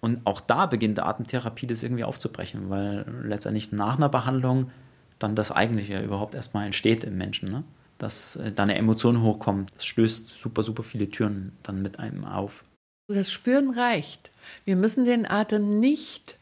und 0.00 0.20
auch 0.24 0.40
da 0.40 0.66
beginnt 0.66 1.00
Atemtherapie 1.00 1.66
das 1.66 1.82
irgendwie 1.82 2.04
aufzubrechen, 2.04 2.70
weil 2.70 3.06
letztendlich 3.24 3.72
nach 3.72 3.96
einer 3.96 4.08
Behandlung 4.08 4.70
dann 5.18 5.34
das 5.34 5.50
Eigentliche 5.50 6.00
überhaupt 6.00 6.34
erstmal 6.34 6.66
entsteht 6.66 7.04
im 7.04 7.16
Menschen. 7.16 7.50
Ne? 7.50 7.64
Dass 7.98 8.36
äh, 8.36 8.52
da 8.52 8.64
eine 8.64 8.76
Emotion 8.76 9.22
hochkommt. 9.22 9.72
Das 9.74 9.86
stößt 9.86 10.28
super, 10.28 10.62
super 10.62 10.82
viele 10.82 11.08
Türen 11.08 11.52
dann 11.62 11.82
mit 11.82 11.98
einem 11.98 12.24
auf. 12.24 12.62
Das 13.08 13.30
Spüren 13.30 13.70
reicht. 13.70 14.30
Wir 14.64 14.76
müssen 14.76 15.04
den 15.04 15.30
Atem 15.30 15.78
nicht 15.80 16.36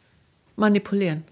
manipulieren. 0.56 1.24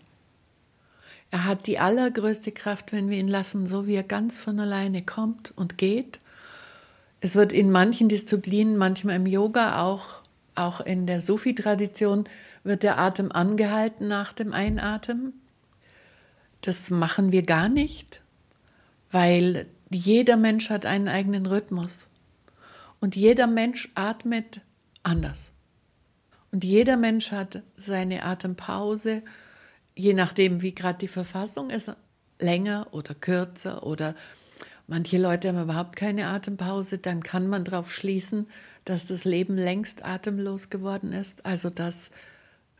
Er 1.30 1.46
hat 1.46 1.66
die 1.66 1.78
allergrößte 1.78 2.52
Kraft, 2.52 2.92
wenn 2.92 3.08
wir 3.08 3.18
ihn 3.18 3.28
lassen, 3.28 3.66
so 3.66 3.86
wie 3.86 3.94
er 3.94 4.02
ganz 4.02 4.36
von 4.36 4.60
alleine 4.60 5.02
kommt 5.02 5.52
und 5.56 5.78
geht. 5.78 6.18
Es 7.20 7.36
wird 7.36 7.54
in 7.54 7.70
manchen 7.70 8.10
Disziplinen, 8.10 8.76
manchmal 8.76 9.16
im 9.16 9.26
Yoga 9.26 9.82
auch 9.82 10.21
auch 10.54 10.80
in 10.80 11.06
der 11.06 11.20
Sufi-Tradition 11.20 12.28
wird 12.64 12.82
der 12.82 12.98
Atem 12.98 13.32
angehalten 13.32 14.08
nach 14.08 14.32
dem 14.32 14.52
Einatmen. 14.52 15.32
Das 16.60 16.90
machen 16.90 17.32
wir 17.32 17.42
gar 17.42 17.68
nicht, 17.68 18.22
weil 19.10 19.66
jeder 19.90 20.36
Mensch 20.36 20.70
hat 20.70 20.86
einen 20.86 21.08
eigenen 21.08 21.46
Rhythmus. 21.46 22.06
Und 23.00 23.16
jeder 23.16 23.46
Mensch 23.46 23.90
atmet 23.94 24.60
anders. 25.02 25.50
Und 26.52 26.64
jeder 26.64 26.96
Mensch 26.96 27.32
hat 27.32 27.62
seine 27.76 28.24
Atempause, 28.24 29.22
je 29.96 30.14
nachdem, 30.14 30.62
wie 30.62 30.74
gerade 30.74 30.98
die 30.98 31.08
Verfassung 31.08 31.70
ist, 31.70 31.90
länger 32.38 32.88
oder 32.92 33.14
kürzer 33.14 33.84
oder 33.84 34.14
manche 34.86 35.18
Leute 35.18 35.48
haben 35.48 35.62
überhaupt 35.62 35.96
keine 35.96 36.26
Atempause, 36.26 36.98
dann 36.98 37.22
kann 37.22 37.46
man 37.48 37.64
darauf 37.64 37.92
schließen, 37.92 38.46
dass 38.84 39.06
das 39.06 39.24
Leben 39.24 39.56
längst 39.56 40.04
atemlos 40.04 40.70
geworden 40.70 41.12
ist. 41.12 41.44
Also 41.46 41.70
das, 41.70 42.10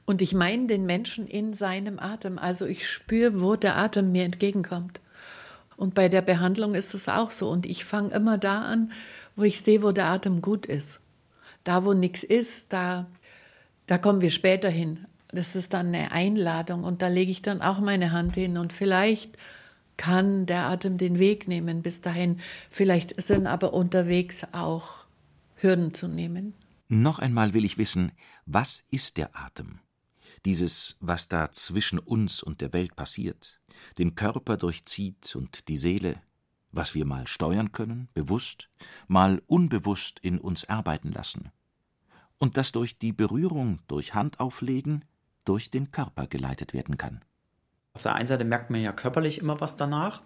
und 0.05 0.23
ich 0.23 0.35
meine 0.35 0.67
den 0.67 0.87
Menschen 0.87 1.27
in 1.27 1.55
seinem 1.55 1.99
Atem. 1.99 2.39
Also 2.39 2.67
ich 2.67 2.89
spüre, 2.89 3.41
wo 3.41 3.57
der 3.57 3.77
Atem 3.77 4.13
mir 4.13 4.25
entgegenkommt. 4.25 5.01
Und 5.77 5.95
bei 5.95 6.09
der 6.09 6.23
Behandlung 6.23 6.75
ist 6.75 6.95
es 6.95 7.09
auch 7.09 7.31
so. 7.31 7.49
Und 7.49 7.67
ich 7.67 7.85
fange 7.85 8.15
immer 8.15 8.39
da 8.39 8.63
an, 8.63 8.93
wo 9.37 9.43
ich 9.43 9.63
sehe, 9.63 9.83
wo 9.83 9.93
der 9.93 10.07
Atem 10.07 10.43
gut 10.43 10.67
ist. 10.67 11.01
Da, 11.65 11.85
wo 11.85 11.93
nichts 11.93 12.23
ist, 12.25 12.73
da, 12.73 13.07
da 13.87 13.99
kommen 13.99 14.21
wir 14.21 14.31
später 14.31 14.69
hin. 14.69 15.07
Das 15.29 15.57
ist 15.57 15.73
dann 15.73 15.89
eine 15.89 16.13
Einladung 16.13 16.85
und 16.85 17.01
da 17.01 17.09
lege 17.09 17.31
ich 17.31 17.41
dann 17.41 17.63
auch 17.63 17.81
meine 17.81 18.13
Hand 18.13 18.35
hin 18.35 18.59
und 18.59 18.73
vielleicht 18.73 19.39
kann 19.97 20.47
der 20.47 20.67
Atem 20.67 20.99
den 20.99 21.19
Weg 21.19 21.49
nehmen 21.49 21.83
bis 21.83 22.01
dahin. 22.01 22.41
Vielleicht 22.71 23.21
sind 23.21 23.47
aber 23.47 23.73
unterwegs 23.73 24.47
auch 24.53 25.05
Hürden 25.57 25.95
zu 25.95 26.09
nehmen. 26.09 26.55
Noch 26.89 27.19
einmal 27.19 27.55
will 27.55 27.65
ich 27.65 27.79
wissen, 27.79 28.13
was 28.45 28.85
ist 28.91 29.17
der 29.17 29.35
Atem? 29.37 29.79
Dieses, 30.45 30.97
was 31.01 31.29
da 31.29 31.53
zwischen 31.53 31.99
uns 31.99 32.43
und 32.43 32.61
der 32.61 32.73
Welt 32.73 32.97
passiert, 32.97 33.61
den 33.99 34.15
Körper 34.15 34.57
durchzieht 34.57 35.35
und 35.37 35.69
die 35.69 35.77
Seele, 35.77 36.21
was 36.73 36.95
wir 36.95 37.05
mal 37.05 37.27
steuern 37.27 37.73
können, 37.73 38.09
bewusst, 38.15 38.69
mal 39.07 39.43
unbewusst 39.47 40.19
in 40.21 40.39
uns 40.39 40.69
arbeiten 40.69 41.13
lassen. 41.13 41.51
Und 42.39 42.57
das 42.57 42.73
durch 42.73 42.99
die 42.99 43.13
Berührung, 43.13 43.81
durch 43.87 44.15
Handauflegen, 44.15 45.05
durch 45.45 45.71
den 45.71 45.93
Körper 45.93 46.27
geleitet 46.27 46.73
werden 46.73 46.97
kann. 46.99 47.25
Auf 47.95 48.03
der 48.03 48.15
einen 48.15 48.27
Seite 48.27 48.45
merkt 48.45 48.71
man 48.71 48.81
ja 48.81 48.93
körperlich 48.93 49.39
immer 49.39 49.61
was 49.61 49.77
danach, 49.77 50.23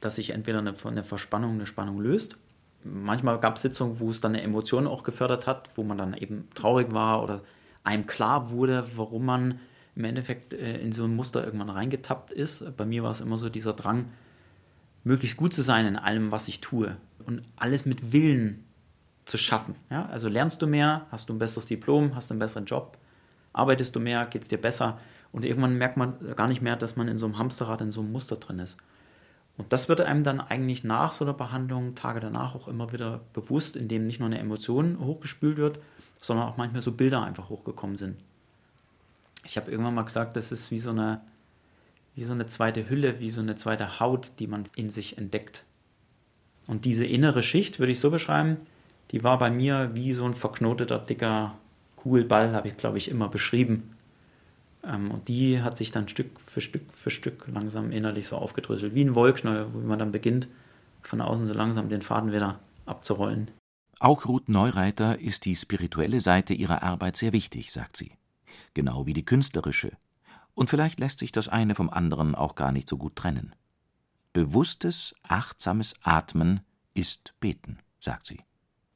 dass 0.00 0.16
sich 0.16 0.30
entweder 0.30 0.58
eine, 0.58 0.74
eine 0.84 1.04
Verspannung, 1.04 1.54
eine 1.54 1.66
Spannung 1.66 2.00
löst 2.00 2.38
manchmal 2.86 3.38
gab 3.40 3.56
es 3.56 3.62
Sitzungen, 3.62 4.00
wo 4.00 4.10
es 4.10 4.20
dann 4.20 4.34
eine 4.34 4.42
Emotion 4.42 4.86
auch 4.86 5.02
gefördert 5.02 5.46
hat, 5.46 5.70
wo 5.74 5.82
man 5.82 5.98
dann 5.98 6.14
eben 6.14 6.48
traurig 6.54 6.92
war 6.92 7.22
oder 7.22 7.42
einem 7.84 8.06
klar 8.06 8.50
wurde, 8.50 8.86
warum 8.94 9.24
man 9.24 9.60
im 9.94 10.04
Endeffekt 10.04 10.54
äh, 10.54 10.78
in 10.78 10.92
so 10.92 11.04
ein 11.04 11.14
Muster 11.14 11.44
irgendwann 11.44 11.70
reingetappt 11.70 12.30
ist. 12.30 12.76
Bei 12.76 12.84
mir 12.84 13.02
war 13.02 13.10
es 13.10 13.20
immer 13.20 13.38
so 13.38 13.48
dieser 13.48 13.72
Drang, 13.72 14.06
möglichst 15.04 15.36
gut 15.36 15.54
zu 15.54 15.62
sein 15.62 15.86
in 15.86 15.96
allem, 15.96 16.32
was 16.32 16.48
ich 16.48 16.60
tue 16.60 16.96
und 17.24 17.42
alles 17.56 17.86
mit 17.86 18.12
Willen 18.12 18.64
zu 19.24 19.38
schaffen. 19.38 19.76
Ja? 19.90 20.06
Also 20.06 20.28
lernst 20.28 20.60
du 20.62 20.66
mehr, 20.66 21.06
hast 21.10 21.28
du 21.28 21.34
ein 21.34 21.38
besseres 21.38 21.66
Diplom, 21.66 22.14
hast 22.14 22.30
einen 22.30 22.40
besseren 22.40 22.66
Job, 22.66 22.98
arbeitest 23.52 23.94
du 23.94 24.00
mehr, 24.00 24.26
geht 24.26 24.42
es 24.42 24.48
dir 24.48 24.60
besser 24.60 24.98
und 25.36 25.44
irgendwann 25.44 25.76
merkt 25.76 25.98
man 25.98 26.14
gar 26.34 26.48
nicht 26.48 26.62
mehr, 26.62 26.76
dass 26.76 26.96
man 26.96 27.08
in 27.08 27.18
so 27.18 27.26
einem 27.26 27.36
Hamsterrad, 27.36 27.82
in 27.82 27.92
so 27.92 28.00
einem 28.00 28.10
Muster 28.10 28.36
drin 28.36 28.58
ist. 28.58 28.78
Und 29.58 29.70
das 29.70 29.86
wird 29.86 30.00
einem 30.00 30.24
dann 30.24 30.40
eigentlich 30.40 30.82
nach 30.82 31.12
so 31.12 31.26
einer 31.26 31.34
Behandlung, 31.34 31.94
Tage 31.94 32.20
danach 32.20 32.54
auch 32.54 32.68
immer 32.68 32.90
wieder 32.90 33.20
bewusst, 33.34 33.76
indem 33.76 34.06
nicht 34.06 34.18
nur 34.18 34.30
eine 34.30 34.38
Emotion 34.38 34.98
hochgespült 34.98 35.58
wird, 35.58 35.78
sondern 36.22 36.48
auch 36.48 36.56
manchmal 36.56 36.80
so 36.80 36.90
Bilder 36.90 37.22
einfach 37.22 37.50
hochgekommen 37.50 37.96
sind. 37.96 38.16
Ich 39.44 39.58
habe 39.58 39.70
irgendwann 39.70 39.94
mal 39.94 40.04
gesagt, 40.04 40.38
das 40.38 40.52
ist 40.52 40.70
wie 40.70 40.78
so 40.78 40.88
eine, 40.88 41.20
wie 42.14 42.24
so 42.24 42.32
eine 42.32 42.46
zweite 42.46 42.88
Hülle, 42.88 43.20
wie 43.20 43.30
so 43.30 43.42
eine 43.42 43.56
zweite 43.56 44.00
Haut, 44.00 44.32
die 44.38 44.46
man 44.46 44.64
in 44.74 44.88
sich 44.88 45.18
entdeckt. 45.18 45.64
Und 46.66 46.86
diese 46.86 47.04
innere 47.04 47.42
Schicht, 47.42 47.78
würde 47.78 47.92
ich 47.92 48.00
so 48.00 48.10
beschreiben, 48.10 48.56
die 49.10 49.22
war 49.22 49.36
bei 49.36 49.50
mir 49.50 49.90
wie 49.92 50.14
so 50.14 50.24
ein 50.24 50.32
verknoteter, 50.32 50.98
dicker 50.98 51.58
Kugelball, 51.96 52.54
habe 52.54 52.68
ich, 52.68 52.78
glaube 52.78 52.96
ich, 52.96 53.10
immer 53.10 53.28
beschrieben. 53.28 53.95
Ähm, 54.86 55.10
und 55.10 55.28
die 55.28 55.62
hat 55.62 55.76
sich 55.76 55.90
dann 55.90 56.08
Stück 56.08 56.40
für 56.40 56.60
Stück 56.60 56.92
für 56.92 57.10
Stück 57.10 57.46
langsam 57.48 57.90
innerlich 57.90 58.28
so 58.28 58.36
aufgedröselt, 58.36 58.94
wie 58.94 59.04
ein 59.04 59.14
Wollknäuel, 59.14 59.68
wo 59.72 59.78
man 59.80 59.98
dann 59.98 60.12
beginnt, 60.12 60.48
von 61.02 61.20
außen 61.20 61.46
so 61.46 61.52
langsam 61.52 61.88
den 61.88 62.02
Faden 62.02 62.32
wieder 62.32 62.60
abzurollen. 62.84 63.50
Auch 63.98 64.26
Ruth 64.26 64.48
Neureiter 64.48 65.18
ist 65.18 65.44
die 65.44 65.56
spirituelle 65.56 66.20
Seite 66.20 66.54
ihrer 66.54 66.82
Arbeit 66.82 67.16
sehr 67.16 67.32
wichtig, 67.32 67.72
sagt 67.72 67.96
sie. 67.96 68.12
Genau 68.74 69.06
wie 69.06 69.14
die 69.14 69.24
künstlerische. 69.24 69.92
Und 70.54 70.70
vielleicht 70.70 71.00
lässt 71.00 71.18
sich 71.18 71.32
das 71.32 71.48
eine 71.48 71.74
vom 71.74 71.90
anderen 71.90 72.34
auch 72.34 72.54
gar 72.54 72.72
nicht 72.72 72.88
so 72.88 72.96
gut 72.96 73.16
trennen. 73.16 73.54
Bewusstes, 74.32 75.14
achtsames 75.22 75.94
Atmen 76.02 76.60
ist 76.92 77.34
Beten, 77.40 77.78
sagt 78.00 78.26
sie. 78.26 78.40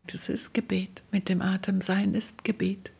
Das 0.07 0.29
ist 0.29 0.53
Gebet. 0.53 1.03
Mit 1.13 1.29
dem 1.29 1.41
Atem 1.41 1.81
sein 1.81 2.15
ist 2.15 2.45
Gebet. 2.45 2.93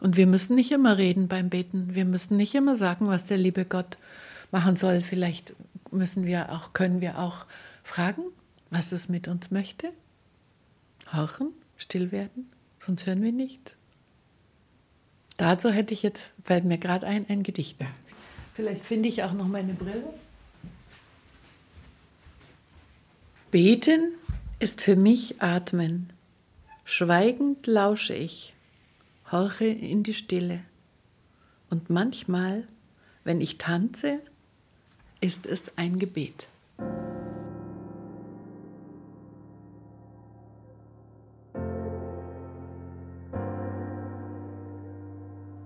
Und 0.00 0.16
wir 0.16 0.26
müssen 0.26 0.56
nicht 0.56 0.72
immer 0.72 0.98
reden 0.98 1.28
beim 1.28 1.48
Beten. 1.50 1.94
Wir 1.94 2.04
müssen 2.04 2.36
nicht 2.36 2.54
immer 2.54 2.76
sagen, 2.76 3.06
was 3.06 3.26
der 3.26 3.38
liebe 3.38 3.64
Gott 3.64 3.98
machen 4.50 4.76
soll. 4.76 5.00
Vielleicht 5.00 5.54
müssen 5.90 6.26
wir 6.26 6.52
auch, 6.52 6.72
können 6.72 7.00
wir 7.00 7.18
auch 7.18 7.46
fragen, 7.82 8.22
was 8.70 8.92
es 8.92 9.08
mit 9.08 9.28
uns 9.28 9.50
möchte. 9.50 9.92
Horchen, 11.12 11.48
still 11.76 12.12
werden, 12.12 12.50
sonst 12.78 13.06
hören 13.06 13.22
wir 13.22 13.32
nichts. 13.32 13.76
Dazu 15.36 15.70
hätte 15.70 15.94
ich 15.94 16.02
jetzt, 16.02 16.32
fällt 16.42 16.64
mir 16.64 16.78
gerade 16.78 17.06
ein, 17.06 17.26
ein 17.28 17.42
Gedicht. 17.42 17.76
Vielleicht 18.54 18.84
finde 18.84 19.08
ich 19.08 19.22
auch 19.22 19.32
noch 19.32 19.48
meine 19.48 19.74
Brille. 19.74 20.04
Beten 23.50 24.12
ist 24.58 24.80
für 24.80 24.96
mich 24.96 25.42
Atmen. 25.42 26.12
Schweigend 26.84 27.66
lausche 27.66 28.14
ich 28.14 28.53
horche 29.34 29.66
in 29.66 30.04
die 30.04 30.14
Stille. 30.14 30.60
Und 31.68 31.90
manchmal, 31.90 32.68
wenn 33.24 33.40
ich 33.40 33.58
tanze, 33.58 34.20
ist 35.20 35.44
es 35.44 35.76
ein 35.76 35.98
Gebet. 35.98 36.48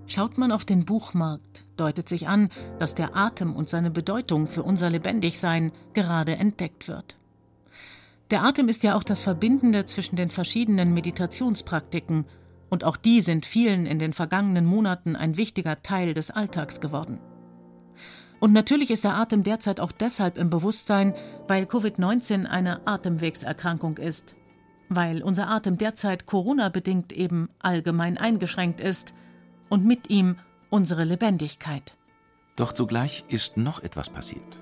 Schaut 0.07 0.38
man 0.38 0.50
auf 0.50 0.64
den 0.64 0.87
Buchmarkt, 0.87 1.64
deutet 1.76 2.09
sich 2.09 2.26
an, 2.26 2.48
dass 2.78 2.94
der 2.94 3.14
Atem 3.14 3.54
und 3.54 3.68
seine 3.68 3.90
Bedeutung 3.90 4.46
für 4.46 4.62
unser 4.62 4.88
Lebendigsein 4.88 5.72
gerade 5.92 6.37
entdeckt 6.37 6.88
wird. 6.88 7.16
Der 8.31 8.42
Atem 8.42 8.68
ist 8.68 8.83
ja 8.83 8.96
auch 8.96 9.04
das 9.04 9.22
Verbindende 9.22 9.85
zwischen 9.85 10.16
den 10.16 10.31
verschiedenen 10.31 10.94
Meditationspraktiken 10.94 12.24
und 12.70 12.85
auch 12.85 12.96
die 12.96 13.20
sind 13.20 13.46
vielen 13.46 13.87
in 13.87 13.98
den 13.98 14.12
vergangenen 14.12 14.66
Monaten 14.66 15.16
ein 15.16 15.37
wichtiger 15.37 15.83
Teil 15.83 16.14
des 16.14 16.31
Alltags 16.31 16.81
geworden. 16.81 17.18
Und 18.40 18.52
natürlich 18.52 18.90
ist 18.90 19.04
der 19.04 19.16
Atem 19.16 19.42
derzeit 19.42 19.81
auch 19.81 19.90
deshalb 19.90 20.38
im 20.38 20.48
Bewusstsein, 20.48 21.14
weil 21.48 21.64
Covid-19 21.64 22.46
eine 22.46 22.87
Atemwegserkrankung 22.87 23.96
ist, 23.98 24.35
weil 24.88 25.22
unser 25.22 25.48
Atem 25.48 25.76
derzeit 25.76 26.26
Corona-bedingt 26.26 27.12
eben 27.12 27.48
allgemein 27.59 28.16
eingeschränkt 28.16 28.81
ist 28.81 29.12
und 29.68 29.85
mit 29.85 30.09
ihm 30.09 30.37
unsere 30.70 31.04
Lebendigkeit. 31.04 31.96
Doch 32.54 32.72
zugleich 32.72 33.24
ist 33.28 33.57
noch 33.57 33.83
etwas 33.83 34.11
passiert. 34.11 34.61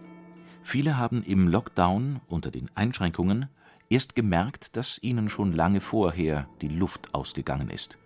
Viele 0.63 0.97
haben 0.97 1.23
im 1.23 1.49
Lockdown 1.49 2.21
unter 2.29 2.51
den 2.51 2.71
Einschränkungen 2.75 3.47
erst 3.89 4.15
gemerkt, 4.15 4.77
dass 4.77 4.99
ihnen 5.03 5.29
schon 5.29 5.53
lange 5.53 5.81
vorher 5.81 6.49
die 6.61 6.69
Luft 6.69 7.15
ausgegangen 7.15 7.71
ist. 7.71 7.99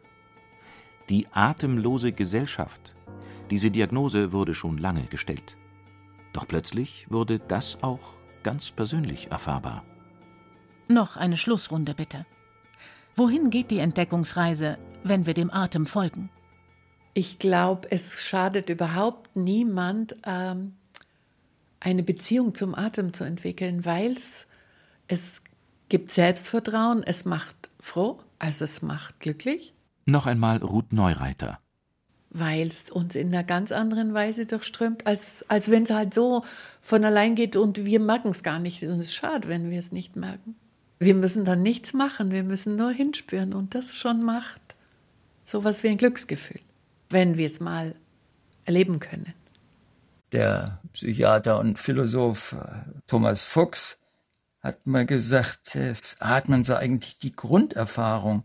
Die 1.09 1.27
atemlose 1.33 2.13
Gesellschaft, 2.13 2.95
diese 3.51 3.71
Diagnose 3.71 4.33
wurde 4.33 4.55
schon 4.55 4.79
lange 4.79 5.05
gestellt. 5.05 5.57
Doch 6.33 6.47
plötzlich 6.47 7.07
wurde 7.11 7.41
das 7.41 7.83
auch 7.83 8.15
ganz 8.43 8.71
persönlich 8.71 9.31
erfahrbar. 9.31 9.85
Noch 10.89 11.17
eine 11.17 11.37
Schlussrunde 11.37 11.95
bitte. 11.95 12.27
Wohin 13.17 13.51
geht 13.51 13.71
die 13.71 13.79
Entdeckungsreise, 13.79 14.79
wenn 15.03 15.27
wir 15.27 15.35
dem 15.35 15.51
Atem 15.51 15.87
folgen? 15.87 16.31
Ich 17.13 17.39
glaube, 17.39 17.91
es 17.91 18.23
schadet 18.25 18.71
überhaupt 18.71 19.35
niemand, 19.35 20.17
ähm, 20.25 20.75
eine 21.81 22.03
Beziehung 22.03 22.55
zum 22.55 22.75
Atem 22.75 23.13
zu 23.13 23.25
entwickeln, 23.25 23.85
weil 23.85 24.17
es 25.09 25.43
gibt 25.91 26.11
Selbstvertrauen, 26.11 27.03
es 27.03 27.27
macht 27.27 27.69
froh, 27.79 28.19
also 28.39 28.65
es 28.65 28.81
macht 28.81 29.21
glücklich. 29.21 29.75
Noch 30.07 30.27
einmal 30.27 30.59
Ruth 30.59 30.95
Neureiter. 30.95 31.59
Weil 32.31 32.69
es 32.69 32.91
uns 32.91 33.15
in 33.17 33.29
einer 33.29 33.45
ganz 33.45 33.73
anderen 33.73 34.15
Weise 34.15 34.47
durchströmt, 34.47 35.07
als, 35.07 35.45
als 35.49 35.71
wenn 35.71 35.83
es 35.83 35.91
halt 35.91 36.15
so 36.15 36.45
von 36.81 37.05
allein 37.05 37.35
geht 37.35 37.57
und 37.57 37.85
wir 37.85 38.01
merken 38.01 38.29
es 38.29 38.43
gar 38.43 38.61
nicht. 38.61 38.83
Und 38.83 39.01
es 39.01 39.07
ist 39.07 39.15
schade, 39.15 39.49
wenn 39.49 39.69
wir 39.69 39.79
es 39.79 39.93
nicht 39.93 40.17
merken. 40.17 40.55
Wir 40.99 41.15
müssen 41.15 41.45
dann 41.45 41.63
nichts 41.63 41.93
machen, 41.93 42.31
wir 42.31 42.45
müssen 42.45 42.77
nur 42.77 42.93
hinspüren 42.93 43.53
und 43.53 43.75
das 43.75 43.97
schon 43.97 44.23
macht 44.23 44.61
sowas 45.45 45.83
wie 45.83 45.89
ein 45.89 45.97
Glücksgefühl, 45.97 46.61
wenn 47.09 47.37
wir 47.37 47.47
es 47.47 47.61
mal 47.61 47.95
erleben 48.65 49.01
können. 49.01 49.35
Der 50.33 50.79
Psychiater 50.93 51.59
und 51.59 51.79
Philosoph 51.79 52.53
äh, 52.53 52.57
Thomas 53.09 53.43
Fuchs 53.45 54.00
hat 54.61 54.87
mal 54.87 55.07
gesagt, 55.07 55.75
das 55.75 56.21
Atmen 56.21 56.65
sei 56.65 56.77
eigentlich 56.77 57.19
die 57.19 57.33
Grunderfahrung 57.33 58.45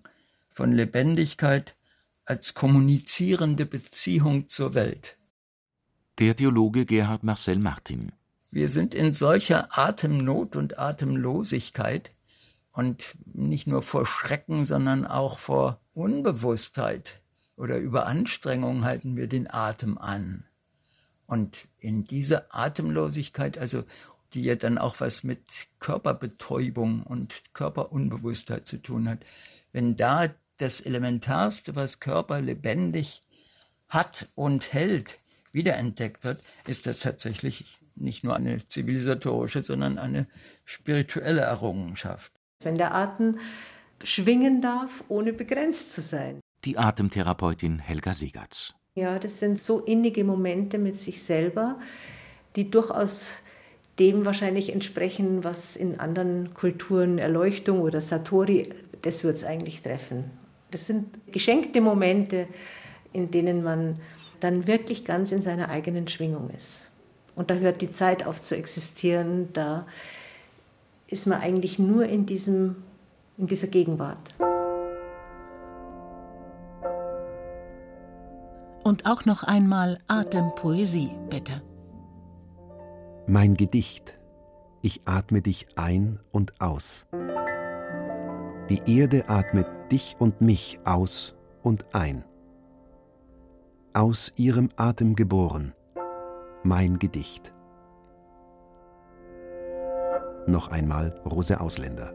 von 0.49 0.71
Lebendigkeit 0.71 1.75
als 2.23 2.53
kommunizierende 2.53 3.65
Beziehung 3.65 4.47
zur 4.47 4.73
Welt. 4.73 5.17
Der 6.19 6.35
Theologe 6.35 6.85
Gerhard 6.85 7.23
Marcel 7.23 7.59
Martin. 7.59 8.13
Wir 8.49 8.69
sind 8.69 8.95
in 8.95 9.11
solcher 9.11 9.77
Atemnot 9.77 10.55
und 10.55 10.79
Atemlosigkeit 10.79 12.11
und 12.71 13.03
nicht 13.25 13.67
nur 13.67 13.81
vor 13.81 14.05
Schrecken, 14.05 14.65
sondern 14.65 15.05
auch 15.05 15.39
vor 15.39 15.81
Unbewusstheit 15.93 17.21
oder 17.57 17.77
Überanstrengung 17.77 18.85
halten 18.85 19.17
wir 19.17 19.27
den 19.27 19.49
Atem 19.51 19.97
an. 19.97 20.45
Und 21.25 21.67
in 21.79 22.05
dieser 22.05 22.55
Atemlosigkeit, 22.55 23.57
also 23.57 23.83
die 24.35 24.43
ja 24.43 24.55
dann 24.55 24.77
auch 24.77 24.99
was 24.99 25.23
mit 25.23 25.41
Körperbetäubung 25.79 27.03
und 27.03 27.41
Körperunbewusstheit 27.53 28.67
zu 28.67 28.77
tun 28.77 29.09
hat. 29.09 29.19
Wenn 29.71 29.95
da 29.95 30.27
das 30.57 30.81
Elementarste, 30.81 31.75
was 31.75 31.99
Körper 31.99 32.41
lebendig 32.41 33.21
hat 33.87 34.29
und 34.35 34.73
hält, 34.73 35.19
wiederentdeckt 35.51 36.23
wird, 36.25 36.41
ist 36.67 36.85
das 36.85 36.99
tatsächlich 36.99 37.79
nicht 37.95 38.23
nur 38.23 38.35
eine 38.35 38.67
zivilisatorische, 38.67 39.63
sondern 39.63 39.97
eine 39.97 40.27
spirituelle 40.65 41.41
Errungenschaft. 41.41 42.31
Wenn 42.61 42.77
der 42.77 42.93
Atem 42.93 43.39
schwingen 44.03 44.61
darf, 44.61 45.03
ohne 45.07 45.31
begrenzt 45.31 45.93
zu 45.93 46.01
sein. 46.01 46.41
Die 46.65 46.77
Atemtherapeutin 46.77 47.79
Helga 47.79 48.13
Segatz. 48.13 48.73
Ja, 48.95 49.17
das 49.19 49.39
sind 49.39 49.59
so 49.59 49.79
innige 49.79 50.23
Momente 50.23 50.77
mit 50.77 50.97
sich 50.97 51.23
selber, 51.23 51.79
die 52.55 52.69
durchaus 52.69 53.41
dem 53.99 54.25
wahrscheinlich 54.25 54.73
entsprechen, 54.73 55.43
was 55.43 55.75
in 55.75 55.99
anderen 55.99 56.53
Kulturen 56.53 57.17
Erleuchtung 57.17 57.81
oder 57.81 58.01
Satori, 58.01 58.69
das 59.01 59.23
wird 59.23 59.37
es 59.37 59.43
eigentlich 59.43 59.81
treffen. 59.81 60.25
Das 60.71 60.87
sind 60.87 61.07
geschenkte 61.31 61.79
Momente, 61.79 62.47
in 63.13 63.31
denen 63.31 63.63
man 63.63 63.99
dann 64.39 64.67
wirklich 64.67 65.05
ganz 65.05 65.31
in 65.31 65.41
seiner 65.41 65.69
eigenen 65.69 66.07
Schwingung 66.07 66.49
ist. 66.49 66.89
Und 67.35 67.49
da 67.49 67.55
hört 67.55 67.81
die 67.81 67.91
Zeit 67.91 68.25
auf 68.25 68.41
zu 68.41 68.55
existieren, 68.55 69.49
da 69.53 69.85
ist 71.07 71.27
man 71.27 71.39
eigentlich 71.39 71.79
nur 71.79 72.05
in, 72.05 72.25
diesem, 72.25 72.77
in 73.37 73.47
dieser 73.47 73.67
Gegenwart. 73.67 74.33
Und 78.83 79.05
auch 79.05 79.25
noch 79.25 79.43
einmal 79.43 79.97
Atempoesie, 80.07 81.11
bitte. 81.29 81.61
Mein 83.27 83.55
Gedicht, 83.55 84.19
ich 84.83 85.01
atme 85.05 85.41
dich 85.41 85.65
ein 85.75 86.19
und 86.31 86.61
aus. 86.61 87.07
Die 88.69 88.81
Erde 88.85 89.29
atmet 89.29 89.65
dich 89.91 90.15
und 90.19 90.41
mich 90.41 90.79
aus 90.85 91.35
und 91.63 91.95
ein. 91.95 92.23
Aus 93.93 94.31
ihrem 94.37 94.69
Atem 94.75 95.15
geboren, 95.15 95.73
mein 96.61 96.99
Gedicht. 96.99 97.51
Noch 100.45 100.67
einmal 100.67 101.19
Rose 101.25 101.59
Ausländer. 101.59 102.13